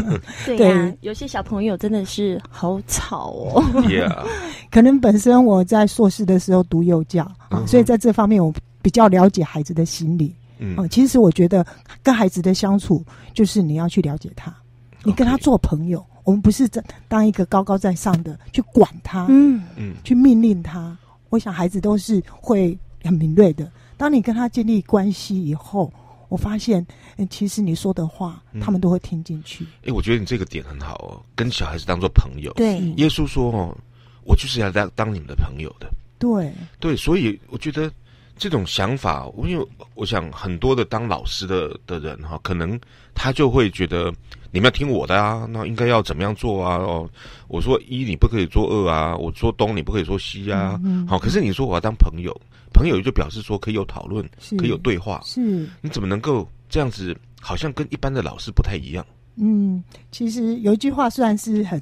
[0.46, 3.62] 对呀、啊，有些小朋友真的是好吵哦。
[3.82, 4.24] Yeah，
[4.72, 7.30] 可能本身我在硕士的时候读幼教
[7.66, 10.34] 所以在这方面我比较了解孩子的心理。
[10.58, 11.66] 嗯，其实我觉得
[12.02, 14.54] 跟孩子的相处就是你要去了解他，
[15.04, 15.98] 你跟他做朋友。
[15.98, 16.06] Okay.
[16.24, 20.96] 我们不是在当一个高高在上的去管他，嗯嗯，去命令他。
[21.30, 23.68] 我想孩子都是会很敏锐的。
[23.96, 25.92] 当你跟他建立关系以后，
[26.28, 26.86] 我发现，
[27.16, 29.64] 嗯，其实你说的话，他们都会听进去。
[29.64, 32.52] 哎、嗯，我觉得你这个点很好哦，跟小孩子当做朋友。
[32.52, 33.76] 对，耶稣说哦，
[34.22, 35.90] 我就是要当当你们的朋友的。
[36.20, 37.90] 对对，所以我觉得
[38.38, 42.78] 这种想法，因为我想很多的当老师的的人哈，可能
[43.12, 44.14] 他就会觉得。
[44.52, 46.76] 你们要听我的啊，那应该要怎么样做啊？
[46.76, 47.08] 哦，
[47.48, 50.78] 我说一你不可以做二啊，我说东你不可以说西啊。
[50.84, 52.38] 嗯嗯、好，可是你说我要当朋友，
[52.74, 54.22] 朋友就表示说可以有讨论，
[54.58, 55.22] 可以有对话。
[55.24, 57.16] 是，你怎么能够这样子？
[57.40, 59.04] 好像跟一般的老师不太一样。
[59.36, 61.80] 嗯，其实有一句话虽然是很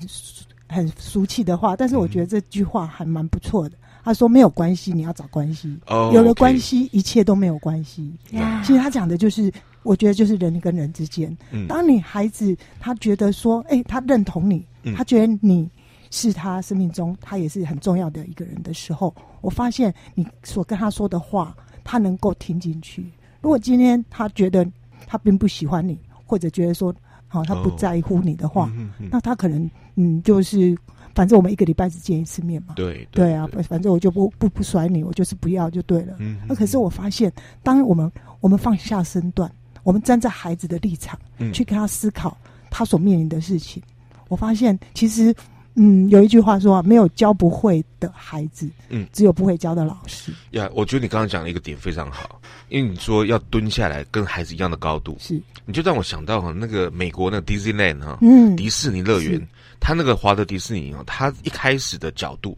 [0.69, 3.75] 很俗气的话，但是我觉得这句话还蛮不错的。
[3.75, 5.77] 嗯、他说没有关系，你要找关系。
[5.89, 8.11] 哦，有了关系一切都没有关系。
[8.33, 9.53] Yeah 其实他讲的就是。
[9.83, 15.69] 我觉得就是人跟人之间，嗯、当你孩子他觉得说，哎、欸，他认同你，嗯、他觉得你
[16.11, 23.11] 是他生命中他也是很重要的一个人的时候，我发现你所跟他说的话，他能够听进去。
[23.41, 24.67] 如果今天他觉得
[25.07, 26.95] 他并不喜欢你，或者觉得说，
[27.27, 28.71] 好、哦，他不在乎你的话，
[29.11, 30.77] 那他可能嗯，就是
[31.15, 36.17] 反正我们一个礼拜只见一次面嘛，对对，对啊，反正我就不不不甩你，我就是不要就对了。
[36.19, 39.51] 嗯，那可是我发现，当我们我们放下身段。
[39.91, 42.39] 我们站在孩子的立场，嗯去跟他思考
[42.71, 43.83] 他所面临的事情。
[44.13, 45.35] 嗯、我发现，其实，
[45.75, 50.33] 嗯，有一句话说啊，没有教不会的孩子，嗯，只有不会教的老师。
[50.53, 59.45] 呀，我觉得你刚刚讲的一个点非常好，因为你说要蹲下来跟孩子一样的高度，是，你就让我想到哈，那个美国那个 Disneyland 哈，嗯，迪士尼乐园，
[59.81, 62.57] 他那个华德迪士尼啊，他一开始的角度，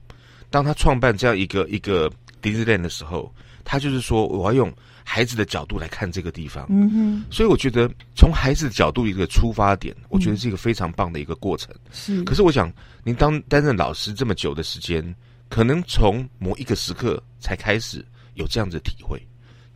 [0.50, 3.32] 当他创办这样一个一个 Disneyland 的时候，
[3.64, 4.70] 他就是说我要用。
[5.04, 11.74] 孩子的角度来看这个地方，嗯哼，所以我觉得从孩子的角度一个出发点，我觉得是一个非常棒的一个过程。
[11.90, 12.72] 是，可是我想
[13.04, 15.14] 您当担任老师这么久的时间，
[15.48, 19.20] 可能从某一个时刻才开始有这样子的体会。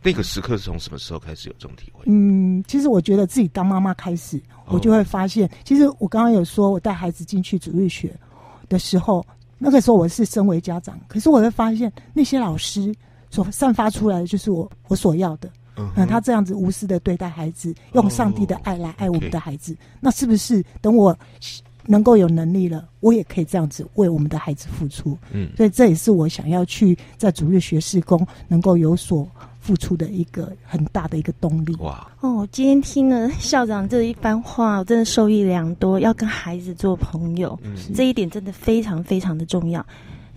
[0.01, 2.03] 那个时刻是从什么时候开始有这种体会？
[2.07, 8.15] 嗯，其实我觉得自己当妈妈开始，我就会发现，其实我刚刚有说我带孩子进去主日学
[8.69, 9.25] 的时候，
[9.57, 12.95] 那个时候我是身为家长，可是我会发现那些老师。
[13.29, 21.17] 所散发出来的就是我我所要的，嗯，嗯，他这样子无私的对待孩子，用上帝的爱来爱我们的孩子，那是不是等我
[21.85, 25.17] 能够有能力了，我也可以这样子为我们的孩子付出？
[25.31, 29.25] 嗯，所以这也是我想要去在主日学事工能够有所
[29.59, 31.75] 付出的一个很大的一个动力。
[31.77, 32.05] 哇！
[32.21, 35.99] 哦，今天听了校长这一番话，我真的受益良多。
[35.99, 39.85] 要跟孩子做朋友，嗯、这一点真的非常非常的重要。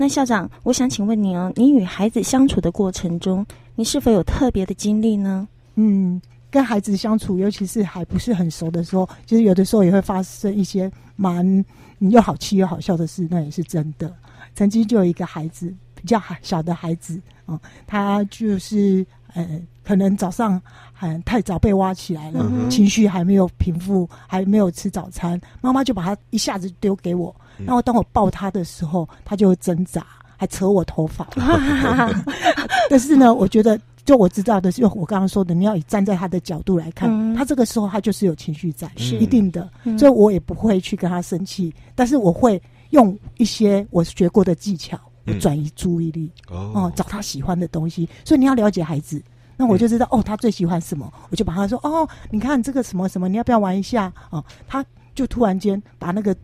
[0.00, 5.46] 那校长，我想请问你哦，你与孩子相处的过程中，你是否有特别的经历呢？
[5.74, 6.18] 嗯，
[6.50, 11.62] 跟孩子相处，尤其是还不是很熟的时候，其实有的时候也会发生一些蛮
[11.98, 14.10] 又好气又好笑的事，那也是真的。
[14.54, 20.58] 曾经就有一个孩子，比较小的孩子啊、嗯，他就是呃，可能早上
[20.94, 31.26] 很太早被挖起来了，嗯、情绪还没有平复，还没有吃早餐，妈妈就把他一下子丢给我，然后当我抱他的时候，他就会挣扎，还扯我头发。
[32.88, 42.60] 但是呢，我觉得就我知道的是，我刚刚说的，你要以站在他的角度来看，嗯、他这个时候他就是有情绪在，是一定的，嗯、所以我也不会去跟他生气，但是我会。
[42.90, 48.08] 用一些我学过的技巧，我转移注意力，哦、找他喜欢的东西。
[48.24, 49.22] 所以你要了解孩子，
[49.56, 54.12] 那我就知道、嗯、哦，他最喜欢什么，我就把他说哦，你看这个什么什么，你要不要玩一下？
[54.30, 56.34] 哦，他就突然间把那个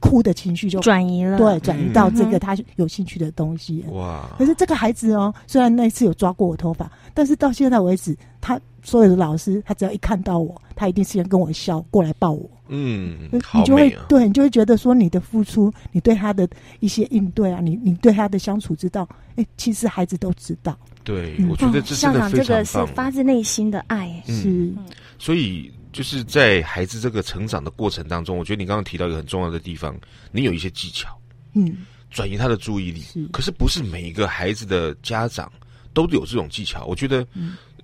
[0.00, 3.84] 哭的情绪就转移了，对，转移到这个他有兴趣的东西。
[3.90, 4.28] 哇！
[4.38, 12.48] 可是这个孩子哦，虽然那一次有抓过我头发，但是到现在为止，他所有的老师，他只要一看到我，他一定是先跟我笑，过来抱我。
[12.68, 16.46] 嗯，你就会、啊、对，你就会觉得说你的付出，你对他的
[16.80, 20.78] 一些应对啊，你你对他的相处之道，哎，其实孩子都知道。
[21.02, 24.72] 对，嗯、我觉得这是个非常棒、哦、这个是发自内心的爱，嗯、是。
[25.18, 29.98] 所以就是在孩子这个成长的过程当中，我觉得你刚刚提到一个很重要的地方，
[30.30, 31.08] 你有一些技巧，
[31.54, 33.00] 嗯，转移他的注意力。
[33.00, 35.52] 是，可是不是每一个孩子的家长
[35.92, 36.84] 都有这种技巧。
[36.84, 37.26] 我觉得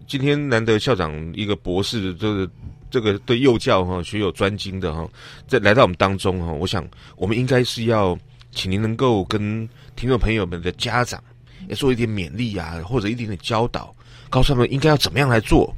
[0.07, 2.49] 今天难得校长一个博士的这个。
[2.91, 5.05] 这个对幼教哈学有专精的哈，
[5.49, 8.17] 在来到我们当中哈，我想我们应该是要
[8.53, 11.21] 请您能够跟听众朋友们的家长
[11.69, 13.93] 也做一点勉励啊，或者一点点教导，
[14.31, 15.75] 告诉他们应该要怎么样来做。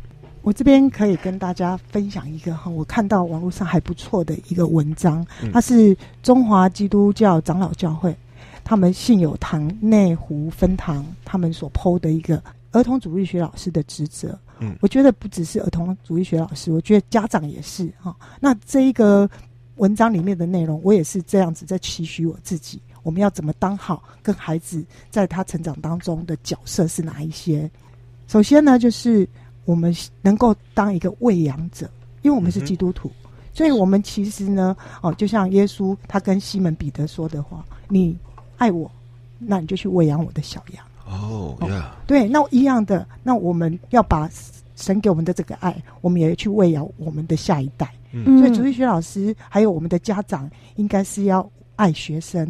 [0.47, 8.17] 我这边可以跟大家分享一个哈，我看到网络上还不错的一个文章，它是中华基督教长老教会
[8.63, 12.41] 他们信友堂内湖分堂他们所 PO 的一个
[12.71, 14.39] 儿童主义学老师的职责。
[14.61, 18.15] 嗯，我觉得不只是儿童主义学老师，我觉得家长也是哈。
[18.39, 19.29] 那这一个
[19.79, 22.81] 文章里面的内容，我也是这样子在期许我自己。
[23.03, 27.69] 我们要怎么当好跟孩子在他成长当中的角色是哪一些？
[28.29, 29.29] 首先呢，就是
[29.67, 31.91] 我们能够当一个喂养者，
[32.23, 38.17] 因为我们是基督徒，嗯、所以我们其实呢，哦，就像耶稣他跟西门彼得说的话：“你
[38.57, 38.91] 爱我，
[39.39, 42.07] 那你就去喂养我的小羊。”哦，呀、oh.
[42.09, 44.29] 对，那一样的，那我们要把
[44.75, 47.93] 神给我们的这个爱，我们也要去喂养我们的下一代。
[48.11, 52.45] 嗯，所以主日学老师还有我们的家长，应该是要爱学生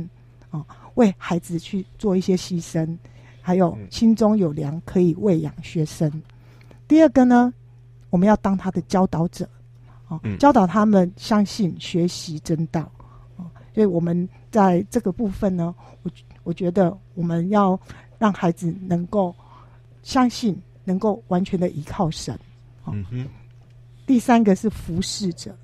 [0.51, 2.97] 啊、哦，为孩子去做一些牺牲，
[3.43, 6.11] 还有心中有粮可以喂养学生。
[6.87, 7.53] 嗯、第二个呢，
[8.11, 9.49] 我们要当他的教导者
[10.09, 13.51] 啊，哦嗯、教导他们相信、学习真道啊、哦。
[13.75, 16.11] 所以我们在这个部分呢，我
[16.43, 17.79] 我觉得我们要。
[18.19, 19.37] 让孩子能够
[20.03, 22.35] 相信，能够完全的依靠神。
[22.87, 23.29] 嗯哼。
[24.07, 25.55] 第三个是服侍者，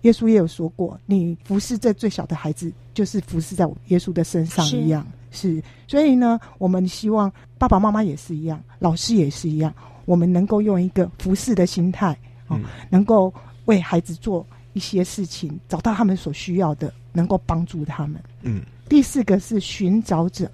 [0.00, 5.06] 耶稣也有说过，你服侍这最小的孩子，就是服侍在耶稣的身上一样。
[5.30, 9.72] 是，是，所以呢，我们希望爸爸妈妈也是一样，老师也是一样，
[10.06, 12.16] 我们能够用一个服侍的心态，
[12.48, 13.32] 嗯，能够
[13.66, 18.18] 为孩子做一些事情，找到他们所需要的，能够帮助他们。
[18.40, 18.62] 嗯。
[18.88, 20.50] 第四个是寻找者。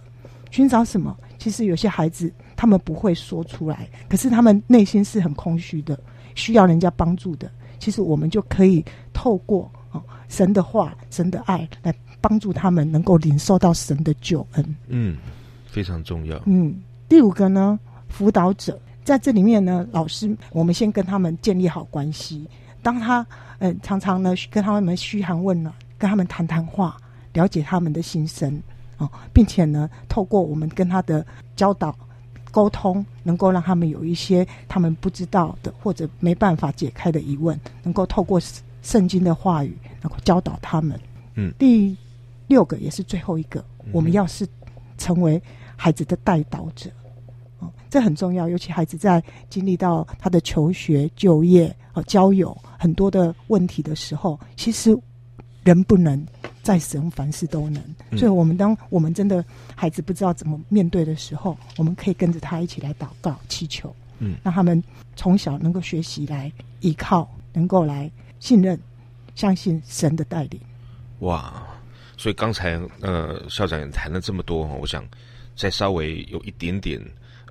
[0.50, 1.16] 寻找什么？
[1.38, 5.98] 其实有些孩子他们不会说出来，可是他们内心是很空虚的，
[6.34, 7.50] 需要人家帮助的。
[7.78, 14.76] 其实我们就可以透过哦神的话、神的爱来帮助他们，能够领受到神的救恩。
[14.88, 15.16] 嗯，
[15.66, 16.40] 非常重要。
[16.44, 16.74] 嗯，
[17.08, 22.46] 第五个呢，辅导者在这里面呢，老师我们先跟他们建立好关系。
[22.82, 23.24] 当他
[23.58, 26.96] 嗯常常呢跟他们嘘寒问暖，跟他们谈谈话，
[27.32, 28.60] 了解他们的心声
[28.98, 29.08] 哦。
[29.32, 31.24] 并且呢，透过我们跟他的
[31.54, 31.96] 教导、
[32.50, 38.40] 沟通，能够让他们有一些他们不知道的或者没办法解开的疑问，能够透过
[38.82, 40.98] 圣经的话语，能够教导他们。
[41.34, 41.96] 嗯，第
[42.48, 44.46] 六个也是最后一个，我们要是
[44.98, 45.40] 成为
[45.76, 47.01] 孩子的带导者，哦，
[47.92, 48.48] 这很重要。
[48.48, 54.96] 尤其孩子在经历到他的求学、就业、和交友很多的问题的时候，其实
[55.62, 56.26] 人不能。
[56.62, 57.82] 在神凡事都能，
[58.16, 64.80] 所以我们当我们真的孩子不知道怎么面对的时候，我们可以跟着他一起来祷告、祈求，嗯，让他们
[65.16, 68.78] 从小能够学习来依靠，能够来信任、
[69.34, 70.60] 相信神的带领。
[71.18, 71.66] 哇！
[72.16, 75.04] 所以刚才呃校长也谈了这么多哈，我想
[75.56, 77.00] 再稍微有一点点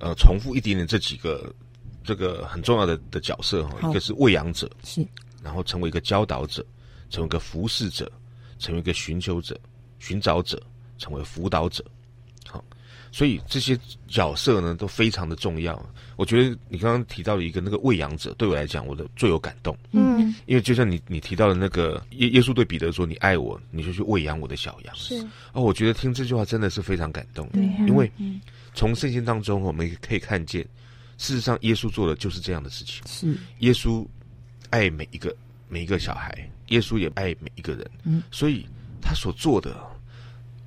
[0.02, 1.54] 呃重复一点点这几个
[2.02, 5.06] 这个很重要的的角色哈，一个是喂养者，是
[5.42, 6.64] 然后成为一个教导者，
[7.08, 8.10] 成为一个服侍者，
[8.58, 9.58] 成为一个寻求者、
[10.00, 10.60] 寻找者，
[10.98, 11.84] 成为辅导者。
[12.48, 12.62] 好，
[13.12, 13.78] 所以这些
[14.08, 15.80] 角色呢都非常的重要。
[16.16, 19.76] 我觉得你刚刚提到了一个那个喂养者，对我来讲，我的最有感动。
[19.92, 25.16] 嗯，因为就像你你提到的那个耶耶稣对彼得说：“你爱我，你就去喂养我的小羊。”是
[25.52, 27.48] 哦，我觉得听这句话真的是非常感动。
[27.52, 28.10] 对啊因为
[28.74, 30.62] 从圣经当中我们可以看见，
[31.18, 33.02] 事实上耶稣做的就是这样的事情。
[33.06, 34.06] 是，耶稣
[34.70, 35.34] 爱每一个
[35.68, 36.36] 每一个小孩，
[36.68, 37.90] 耶稣也爱每一个人。
[38.04, 38.66] 嗯，所以
[39.00, 39.76] 他所做的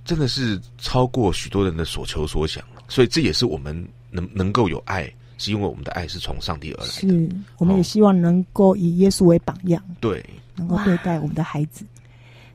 [0.04, 2.64] 真的是超过许多人的所求所想。
[2.88, 3.76] 所以这也是我们
[4.12, 6.92] 能能够有爱，是因为我们的爱是从上帝而来的。
[6.92, 10.24] 是，我们也希望能够以耶稣为榜样，对，
[10.56, 11.84] 能够对待我们的孩子。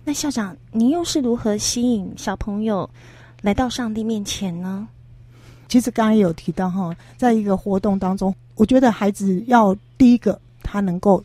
[0.05, 2.89] 那校长，您又是如何吸引小朋友
[3.43, 4.87] 来到上帝面前呢？
[5.71, 11.25] 其实刚刚也有提到哈，在一个活动当中，我觉得孩子要第一个他能够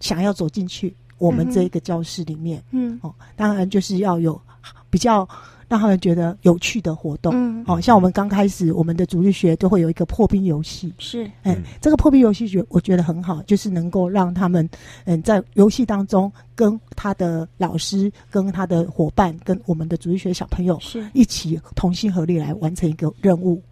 [0.00, 2.98] 想要走进去我们这一个教室里面，嗯。
[3.00, 4.38] 哦，当然就是要有
[4.90, 5.26] 比较
[5.70, 7.64] 让他们觉得有趣的活动，嗯。
[7.68, 11.22] 哦，像我们刚开始我们的主日学都会有一个破冰游戏，是。
[11.44, 11.62] 哎，嗯。
[11.80, 14.68] 这个破冰游戏觉我觉得很好，就是能够让他们
[15.04, 21.08] 嗯在游戏当中跟他的老师、跟他的伙伴、跟我们的主日学小朋友是。
[21.14, 23.62] 一起同心合力来完成一个任务。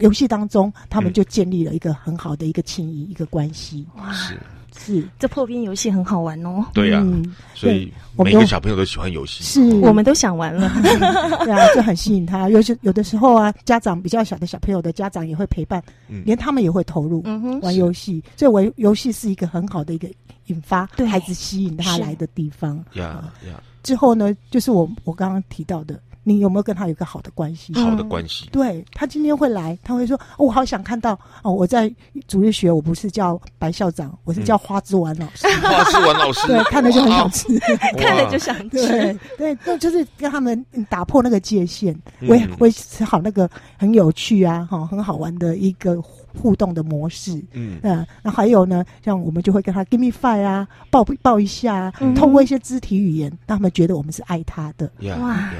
[0.00, 3.86] 游戏当中，他们就建立了一个很好的一个情谊、一个关系。
[3.96, 4.38] 哇，是，
[4.78, 9.42] 是，这破冰游戏很好玩哦，对呀、嗯所以我们都每个小朋友都喜欢游戏。
[9.42, 10.70] 是，我们都想玩了。
[11.44, 12.48] 对啊，就很吸引他。
[12.48, 18.22] 尤其有的时候啊，家长比较小的小朋友的家长也会陪伴，嗯连他们也会投入嗯哼，玩游戏。
[18.36, 20.08] 所以玩游戏是一个很好的一个
[20.46, 22.76] 引发对孩子吸引他来的地方。
[22.94, 25.98] 呀呀，之后呢，就是我我刚刚提到的，
[26.28, 27.72] 你有没有跟他有一个好的关系？
[27.74, 28.48] 好的关系。
[28.52, 31.90] 对他今天会来，他会说：“哦、我好想看到哦，我在
[32.26, 35.48] 主日学，我不是叫白校长，我是叫花枝丸老师。
[35.66, 37.58] 花枝丸老师， 对，看了就很想吃。
[37.96, 38.86] 看了就想吃。
[38.86, 43.48] 对对，那就是跟他们嗯打破那个界限，嗯维维持好那个
[43.78, 47.34] 很有趣啊，哈，很好玩的一个互动的模式。
[47.52, 54.90] 嗯嗯，那还有呢，像我们就会跟他 give me five 啊，抱抱一下啊，嗯通过一些肢体语言，让他们觉得我们是爱他的。
[55.00, 55.52] 呀哇呀，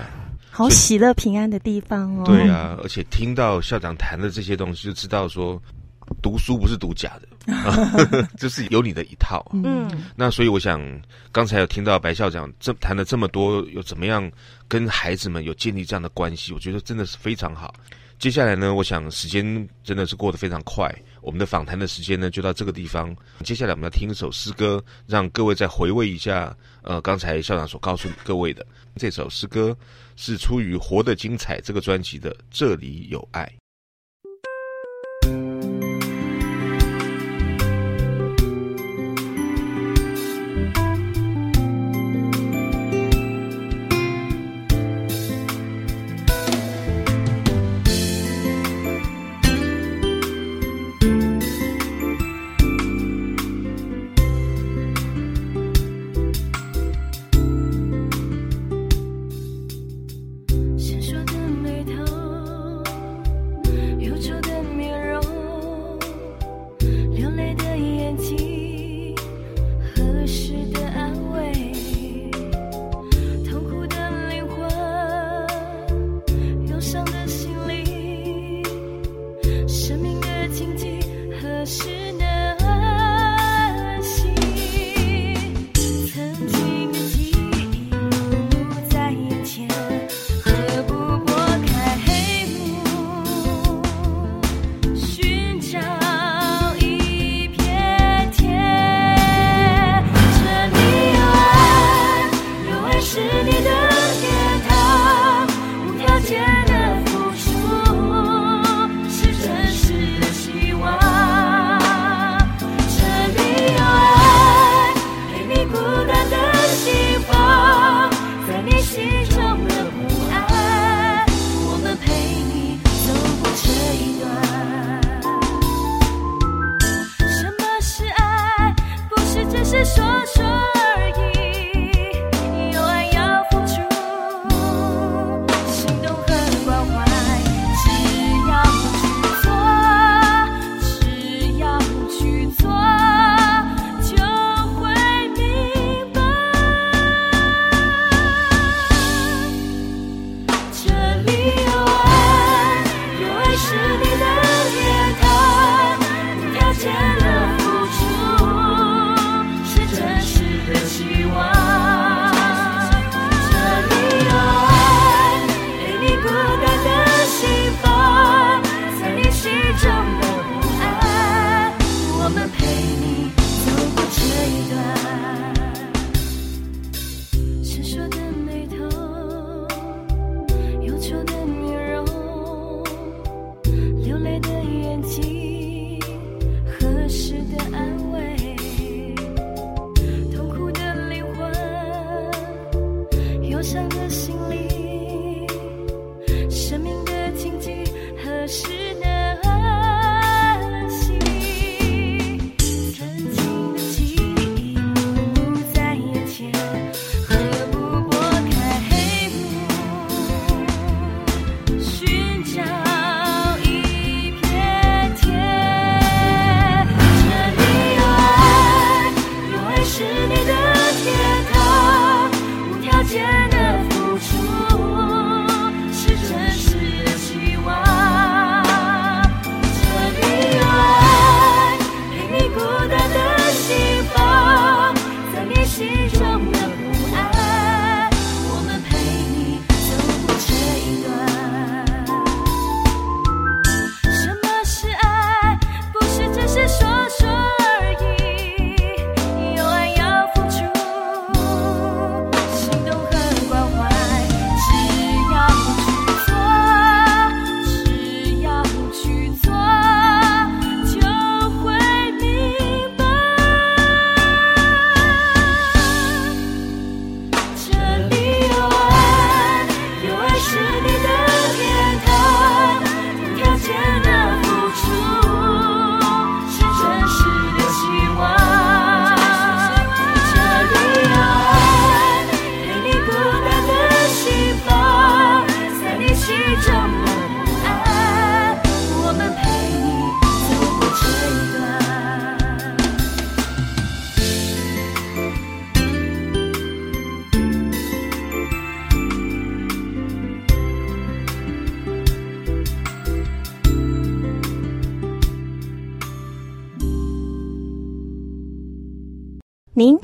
[0.58, 2.24] 好喜乐平安的地方哦。
[2.26, 5.62] 对啊，而且听到校长谈的这些东西，就知道说
[6.20, 7.12] 读书不是读假
[7.46, 9.46] 的， 就是有你的一套。
[9.52, 10.80] 嗯，那所以我想，
[11.30, 14.28] 刚才有听到白校长这谈了这么多，有怎么样
[14.68, 17.74] 跟孩子们有建立这样的关系，我觉得真的是非常好。
[18.18, 20.92] 接下来呢，我想时间真的是过得非常快，
[21.22, 23.16] 我们的访谈的时间呢就到这个地方。
[23.44, 28.66] 接下来我们要听一首诗歌，让各位再回味一下，呃，刚才校长所告诉各位的
[28.96, 29.76] 这首诗歌
[30.16, 33.44] 是出于《活得精彩》这个专辑的《这里有爱》。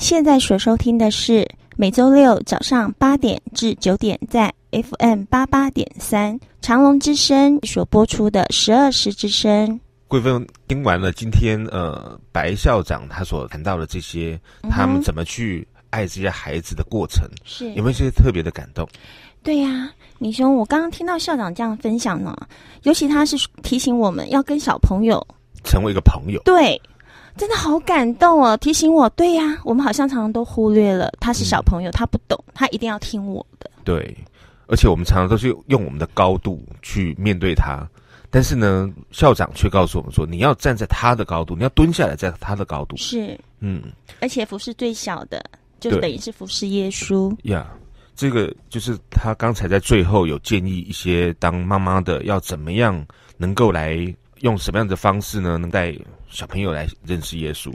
[0.05, 1.49] 现在所收听的是
[1.79, 9.81] 每周六早上八点至九点在 FM 八八点三长隆之声所播出的十二时之声。
[10.07, 14.39] 贵芬听完了今天呃白校长他所谈到的这些，
[14.69, 18.87] 他们怎么去爱这些孩子的过程，是有没有一些特别的感动？
[19.43, 22.37] 对呀、啊，米兄，我刚刚听到校长这样分享呢，
[22.83, 25.27] 尤其他是提醒我们要跟小朋友
[25.65, 26.43] 成为一个朋友。
[26.45, 26.79] 对。
[27.37, 28.57] 真的好感动哦！
[28.59, 33.68] 提醒我，对呀，我们好像常常都忽略了，他是小朋友，嗯、他不懂，他一定要听我的。
[33.82, 34.16] 对，
[34.68, 37.85] 而且我们常常都是用我们的高度去面对他，
[38.30, 42.97] 但是呢，校长却告诉我们说，你要站在他的高度，你要蹲下来，在他的高度。
[42.97, 43.82] 是，嗯，
[44.20, 45.45] 而且服侍最小的，
[45.80, 47.30] 就等于是服侍耶稣。
[47.43, 47.80] 呀，yeah,
[48.14, 53.05] 这个就是他刚才在最后有建议一些当妈妈的要怎么样
[53.37, 54.14] 能够来。
[54.41, 55.57] 用什么样的方式呢？
[55.57, 55.95] 能带
[56.35, 57.72] 小朋友来认识耶稣？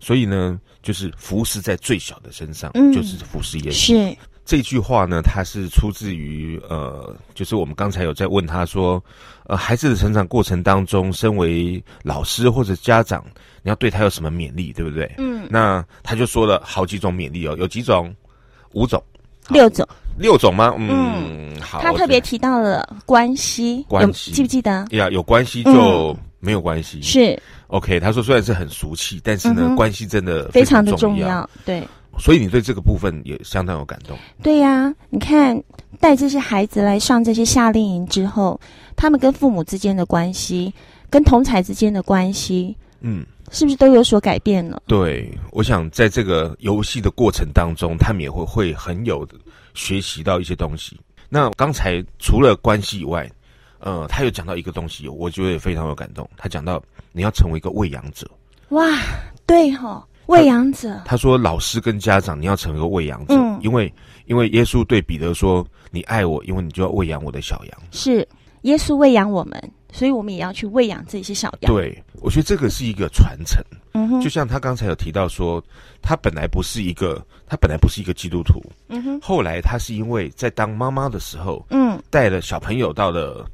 [0.00, 3.74] 所以呢，就是服侍在最小的身上，嗯、就是服侍耶稣。
[3.74, 9.02] 是这句话呢，它是出自于呃，就是我们刚才有在问他说，
[9.44, 13.22] 呃，孩子的成长过程当中，身为老师或者家长，
[13.62, 15.12] 你要对他有什么勉励，对不对？
[15.18, 18.14] 嗯，那他就说了好几种勉励哦，有几种？
[18.72, 19.02] 五种。
[19.50, 19.86] 六种，
[20.18, 20.74] 六种吗？
[20.78, 21.80] 嗯，嗯好。
[21.80, 24.86] 他特别提到了关系，关系记不记得？
[24.90, 26.98] 呀，有关系就没有关系。
[26.98, 27.98] 嗯、是 OK。
[27.98, 31.48] 他说虽然是很俗气，但是呢，嗯、关系真的非常的重要。
[31.64, 31.82] 对，
[32.18, 34.18] 所以你对这个部分也相当有感动。
[34.42, 35.58] 对呀、啊，你看
[36.00, 38.60] 带这些孩子来上这些夏令营之后，
[38.96, 40.74] 他们跟父母之间的关系，
[41.08, 43.24] 跟同才之间的关系，嗯。
[43.50, 44.82] 是不是都有所改变了？
[44.86, 49.26] 对，我想在这个游戏的过程当中，他们也会会很有
[49.72, 51.00] 学习到一些东西。
[51.30, 53.26] 那刚才除了关系以外，
[53.78, 56.28] 呃，他有讲到一个东西，我觉得也非常有感动。
[56.36, 56.78] 他讲到
[57.18, 58.30] 你要成为一个喂养者。
[58.68, 58.86] 哇，
[59.44, 61.04] 对哈、哦，喂养者他。
[61.04, 63.92] 他说，老师跟家长，你要成为一个喂养者，嗯、因为
[64.26, 68.26] 因为耶稣对彼得说：“你爱我，因为你就要喂养我的小羊。”是
[68.62, 69.72] 耶稣喂养我们。
[69.90, 71.72] 所以我们也要去喂养这些小羊。
[71.72, 73.64] 对，我觉得这个是一个传承。
[74.22, 75.64] 就像他刚才有提到说，
[76.02, 78.62] 他本来不是一个，他本来不是一个基督徒。
[78.88, 83.46] 嗯哼，后来他是因为在当妈妈的时候，嗯，带了小朋友到了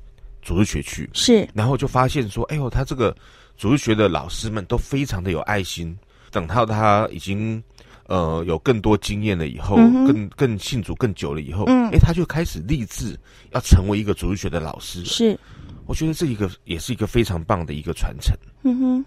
[0.43, 3.17] 主日学去，是，然后就发现说，哎呦，他这个
[3.57, 5.97] 主日学的老师们都非常的有爱心。
[6.31, 7.63] 等到他已经
[8.07, 13.17] 呃有更多经验了以后，嗯、更更信主更久了以后，嗯，哎，他就开始立志
[13.53, 15.05] 要成为一个主日学的老师。
[15.05, 15.39] 是。
[15.87, 18.35] 我觉得这一个也是一个非常棒的一个传承。
[18.63, 19.05] 嗯哼，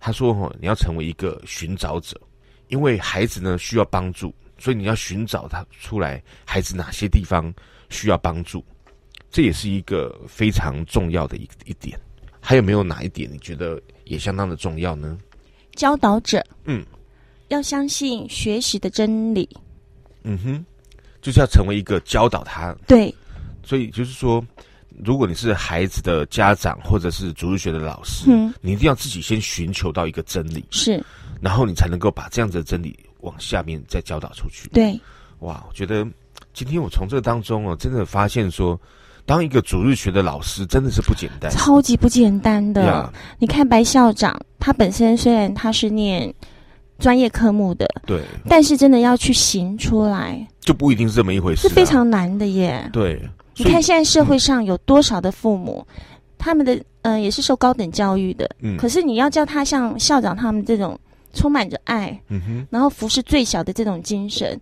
[0.00, 2.18] 他说：“哦，你要成为一个寻找者，
[2.68, 7.52] 因为孩子呢需要帮助，所以你要寻找他出来，孩子哪些地方
[7.90, 8.64] 需要帮助，
[9.30, 11.96] 这也是一个非常重要的一一点。
[12.46, 15.16] 还有没有哪一点你觉得也相当的重要呢？
[15.74, 16.84] 教导者，嗯，
[17.48, 19.48] 要相信学习的真理。
[20.24, 20.66] 嗯哼，
[21.22, 22.76] 就是要成为一个教导他。
[22.86, 23.12] 对，
[23.64, 24.44] 所以就是说，
[25.02, 31.02] 如果你是孩子的家长或者是主日学的老师，嗯，你一定要自己先寻求到一个真理，是，
[31.40, 34.68] 然后你才能够把这样子的真理往下面再教导出去。
[34.68, 35.00] 对，
[35.38, 36.06] 哇，我觉得
[36.52, 38.78] 今天我从这当中哦，真的发现说，
[39.26, 42.82] 当一个主日学的老师真的是不简单，超级不简单的。
[42.82, 43.12] 呀。
[43.38, 46.32] 你看白校长，他本身虽然他是念
[46.98, 52.88] 专业科目的，对，但是真的要去行出来，就不一定是这么一回事、啊，是非常难的耶。
[52.92, 53.20] 对，
[53.56, 56.04] 你看现在社会上有多少的父母，嗯、
[56.38, 60.98] 他们的呃也是受高等教育的，嗯，可是你要叫他像校长他们这种
[61.32, 64.60] 充满着爱，嗯哼，然后服侍最小的这种精神，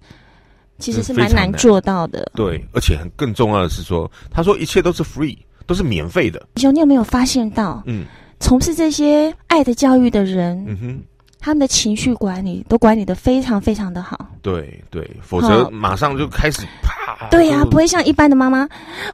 [0.83, 2.31] 其实是蛮难做到的。
[2.35, 6.45] 对，而且很更重要的是说，他说一切都是 free，都是免费的。
[6.55, 8.05] 你有没有发现到，嗯，
[8.41, 11.03] 从事这些爱的教育的人，嗯哼。
[11.45, 17.27] 他们的情绪管理都管理的非常非常的好，对对，否则马上就开始啪。
[17.33, 18.61] 对呀、啊，不会像一般的妈妈，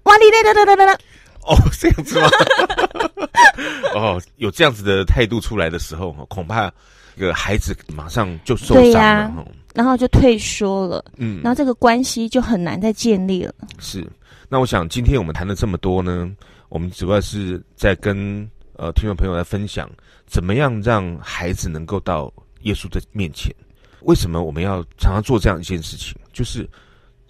[0.02, 0.98] 哇哩嘞啦啦啦啦。
[1.40, 2.28] 哦，这样子吗？
[3.96, 6.70] 哦，有这样子的态度出来的时候，恐怕
[7.16, 9.32] 这个孩子马上就受伤了，对啊、
[9.74, 13.54] 然后就退缩了，嗯，然后这个关系就很难再建立了。
[13.78, 14.06] 是，
[14.48, 16.30] 那我想今天我们谈了这么多呢，
[16.68, 18.48] 我们主要是在跟。
[18.80, 19.90] 呃，听众朋友来分享，
[20.24, 23.52] 怎么样让孩子能够到耶稣的面前？
[24.02, 26.14] 为什么我们要常常做这样一件事情？
[26.32, 26.64] 就是，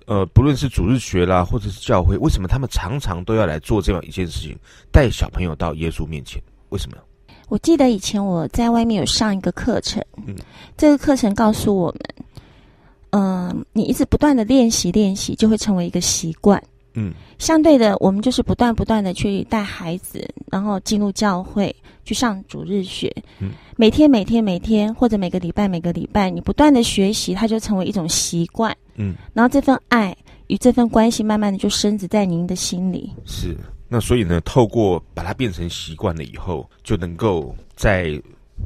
[0.05, 4.59] 呃，不论是主日学啦，或者是教会，为什么他们常常都要来做这样一件事情，
[4.93, 6.39] 带小朋友到耶稣面前？
[6.68, 6.99] 为什么？
[7.49, 10.36] 我记得以前我在外面有上一个课程，嗯，
[10.76, 12.01] 这个课程告诉我们，
[13.11, 16.63] 嗯、呃，你一直不断的练习练习，就会成为一个习惯。
[16.95, 23.15] 嗯，相对的，我们就是不断不断的去带孩子，然后进入教会去上主日学。
[23.41, 28.77] 嗯，每天每天每天，或者每个礼拜每个礼拜，你不断的学习，它就成为一种习惯。
[28.97, 30.17] 嗯，然后这份爱
[30.49, 33.13] 与这份关系，慢慢的就深植在您的心里。
[33.25, 33.57] 是，
[33.87, 38.21] 那所以呢，透过把它变成习惯了以后，就能够在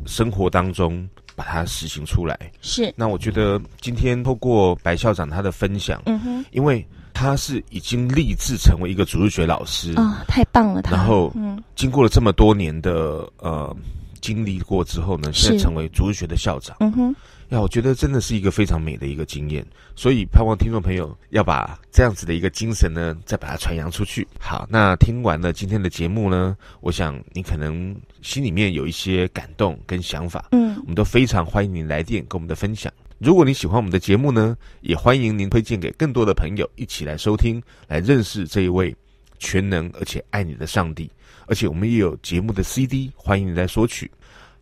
[0.06, 2.38] 生活当中把它实行出来。
[2.60, 6.86] 是，那我觉得今天透过白校长他的分享，嗯哼，因为。
[7.14, 10.80] 他是已经立志成为一个主日学老师啊、哦，太棒了！
[10.80, 13.76] 他然后，嗯，经过了这么多年的呃
[14.22, 16.74] 经历过之后呢，现在成为主日学的校长。
[16.80, 17.14] 嗯哼，
[17.52, 19.64] 呀，我觉得真的是一个非常美的一个经验。
[19.94, 24.26] 所以，盼望听众朋友要把这样子的一个精神呢，再把它传扬出去。
[24.40, 30.48] 好，那听完了今天的节目呢，我想你可能心里面有一些感动跟想法。
[30.52, 32.90] 嗯，我们都非常欢迎您来电跟我们的分享。
[33.18, 38.96] 如果你喜欢我们的节目呢，也欢迎您推荐给更多的朋友一起来收听，来认识这一位
[39.38, 41.10] 全能而且爱你的上帝。
[41.46, 44.10] 而且我们也有节目的 CD，欢迎你来索取。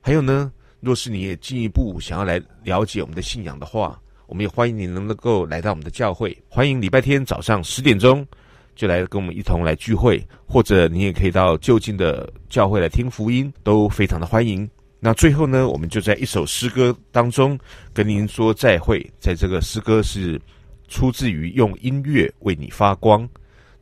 [0.01, 0.51] 还有呢，
[0.81, 6.37] 若是你也进一步想要来了解我们的信仰的话，我们也欢迎你能够来到我们的教会。
[6.49, 8.27] 欢迎礼拜天早上十点钟
[8.75, 14.69] 就来跟我们一同来聚会，或者你也可以到就近的教会来听福音，都非常的欢迎。
[14.99, 17.59] 那最后呢，我们就在一首诗歌当中
[17.93, 19.05] 跟您说再会。
[19.19, 20.41] 在这个诗歌是
[20.89, 23.29] 出自于用音乐为你发光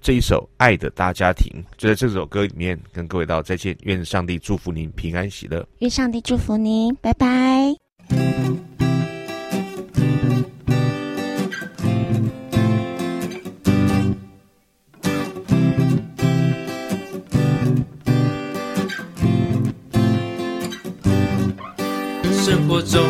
[0.01, 3.77] 这一首《爱的大家庭》，就在这首歌里面跟各位道再见。
[3.83, 5.67] 愿上帝祝福您平安喜乐。
[5.81, 7.75] 愿上帝祝福您，拜拜。
[22.33, 23.03] 生活中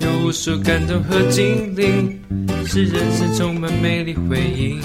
[0.00, 2.18] 有无数感动和经历，
[2.64, 4.78] 使人生充满美丽回忆。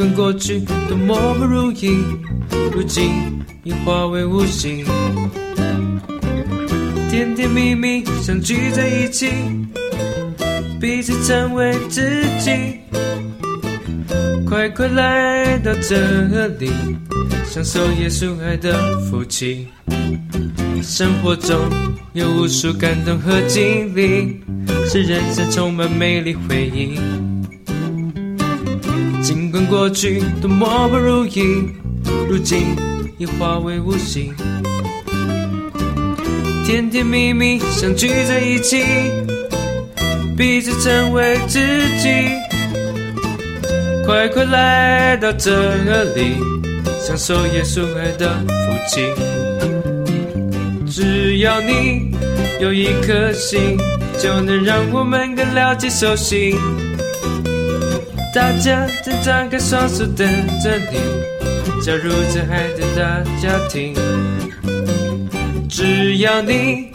[0.00, 1.94] 尽管过去多么不如意，
[2.72, 3.12] 如今
[3.64, 4.82] 已化为无形。
[7.10, 9.28] 甜甜蜜蜜相聚在一起，
[10.80, 12.50] 彼此成为知己。
[14.48, 16.70] 快快来到这里，
[17.44, 19.68] 享受耶稣爱的福气。
[20.80, 21.54] 生活中
[22.14, 24.40] 有无数感动和经历，
[24.88, 26.98] 使人生充满美丽回忆。
[29.50, 31.42] 尽管过去多么不如意，
[32.28, 32.76] 如今
[33.18, 34.32] 已化为无形。
[36.64, 38.84] 甜甜蜜蜜相聚在一起，
[40.36, 41.58] 彼此成为知
[41.98, 42.08] 己。
[44.06, 45.50] 快快来到这
[46.14, 46.36] 里，
[47.00, 49.02] 享受耶稣爱的福气。
[50.88, 52.12] 只要你
[52.60, 53.76] 有一颗心，
[54.16, 56.54] 就能让我们更了解、熟悉。
[58.32, 60.24] 大家正张开双手等
[60.62, 61.00] 着你，
[61.84, 63.92] 加入这爱的大家庭。
[65.68, 66.92] 只要你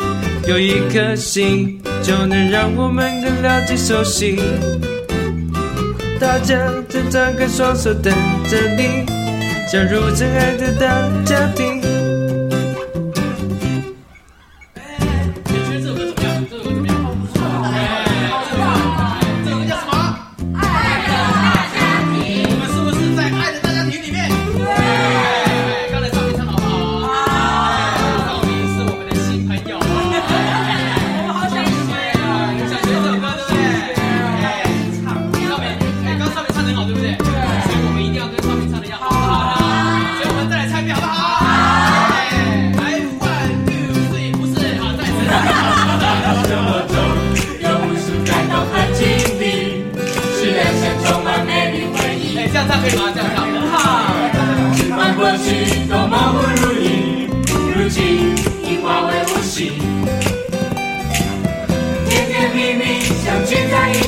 [0.47, 4.39] 有一颗心，就能让我们更了解、熟悉。
[6.19, 6.55] 大家
[6.88, 8.13] 正张开双手等
[8.49, 9.05] 着你，
[9.69, 11.84] 加入真爱的大家庭。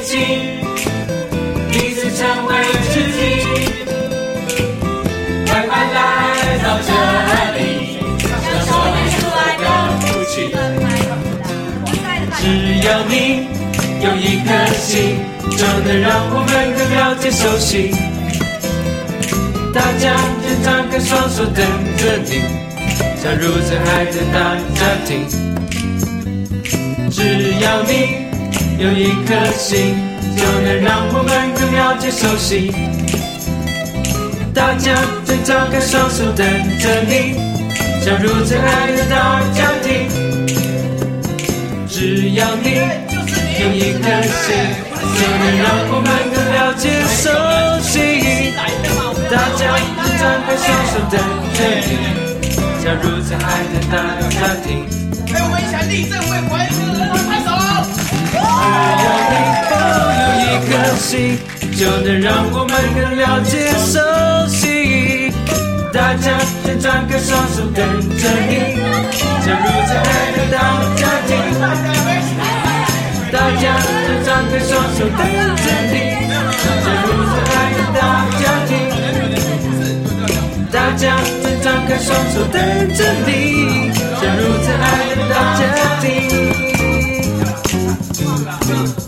[0.08, 0.16] 心，
[1.70, 2.52] 彼此成为
[2.94, 3.20] 知己。
[5.46, 5.98] 快快来
[6.64, 6.90] 到这
[7.58, 7.60] 里，
[8.24, 8.32] 享
[8.64, 9.64] 受耶稣爱的
[10.00, 10.34] 福气。
[12.40, 12.42] 只
[12.88, 13.12] 要你
[14.02, 15.20] 有一颗心，
[15.58, 17.92] 就能让我们更了解熟悉。
[19.74, 21.60] 大家正张开双手等
[21.98, 22.30] 着你，
[23.22, 25.28] 加入这爱的大家庭。
[27.12, 27.20] 只
[27.60, 28.27] 要你。
[28.80, 29.98] 有一颗心，
[30.38, 32.72] 就能让我们更了解、熟悉。
[34.54, 34.94] 大家
[35.26, 36.46] 正张开双手等
[36.78, 37.34] 着你，
[38.06, 40.06] 加入这爱的大家庭。
[41.90, 42.78] 只要你
[43.58, 44.06] 有一颗
[44.46, 44.54] 心，
[44.94, 47.34] 就能让我们更了解、熟
[47.82, 48.54] 悉。
[49.26, 49.74] 大家
[50.22, 51.18] 张开双手等
[51.58, 51.92] 着你，
[52.84, 53.98] 加入这爱的大
[54.30, 54.86] 家庭。
[55.26, 57.37] 陪我们一起立正，为怀孕的人拍手。
[58.98, 59.34] 只要你
[60.44, 61.06] 有一颗心，
[61.78, 63.52] 就能让我们更了解、
[63.86, 63.94] 熟
[64.48, 65.32] 悉。
[65.94, 66.26] 大家
[66.64, 67.80] 先张开双手等
[68.18, 68.52] 着你，
[69.44, 70.56] 加入这爱的大
[70.96, 71.30] 家庭。
[73.32, 75.20] 大家先张开双手等
[75.56, 75.96] 着你，
[76.84, 78.00] 加入这爱的大
[78.40, 78.70] 家庭。
[80.72, 81.04] 大家
[81.42, 82.56] 先张开双手等
[82.94, 83.30] 着你，
[84.22, 85.62] 加入这爱的大家
[86.02, 86.77] 庭。
[88.70, 89.07] Huh.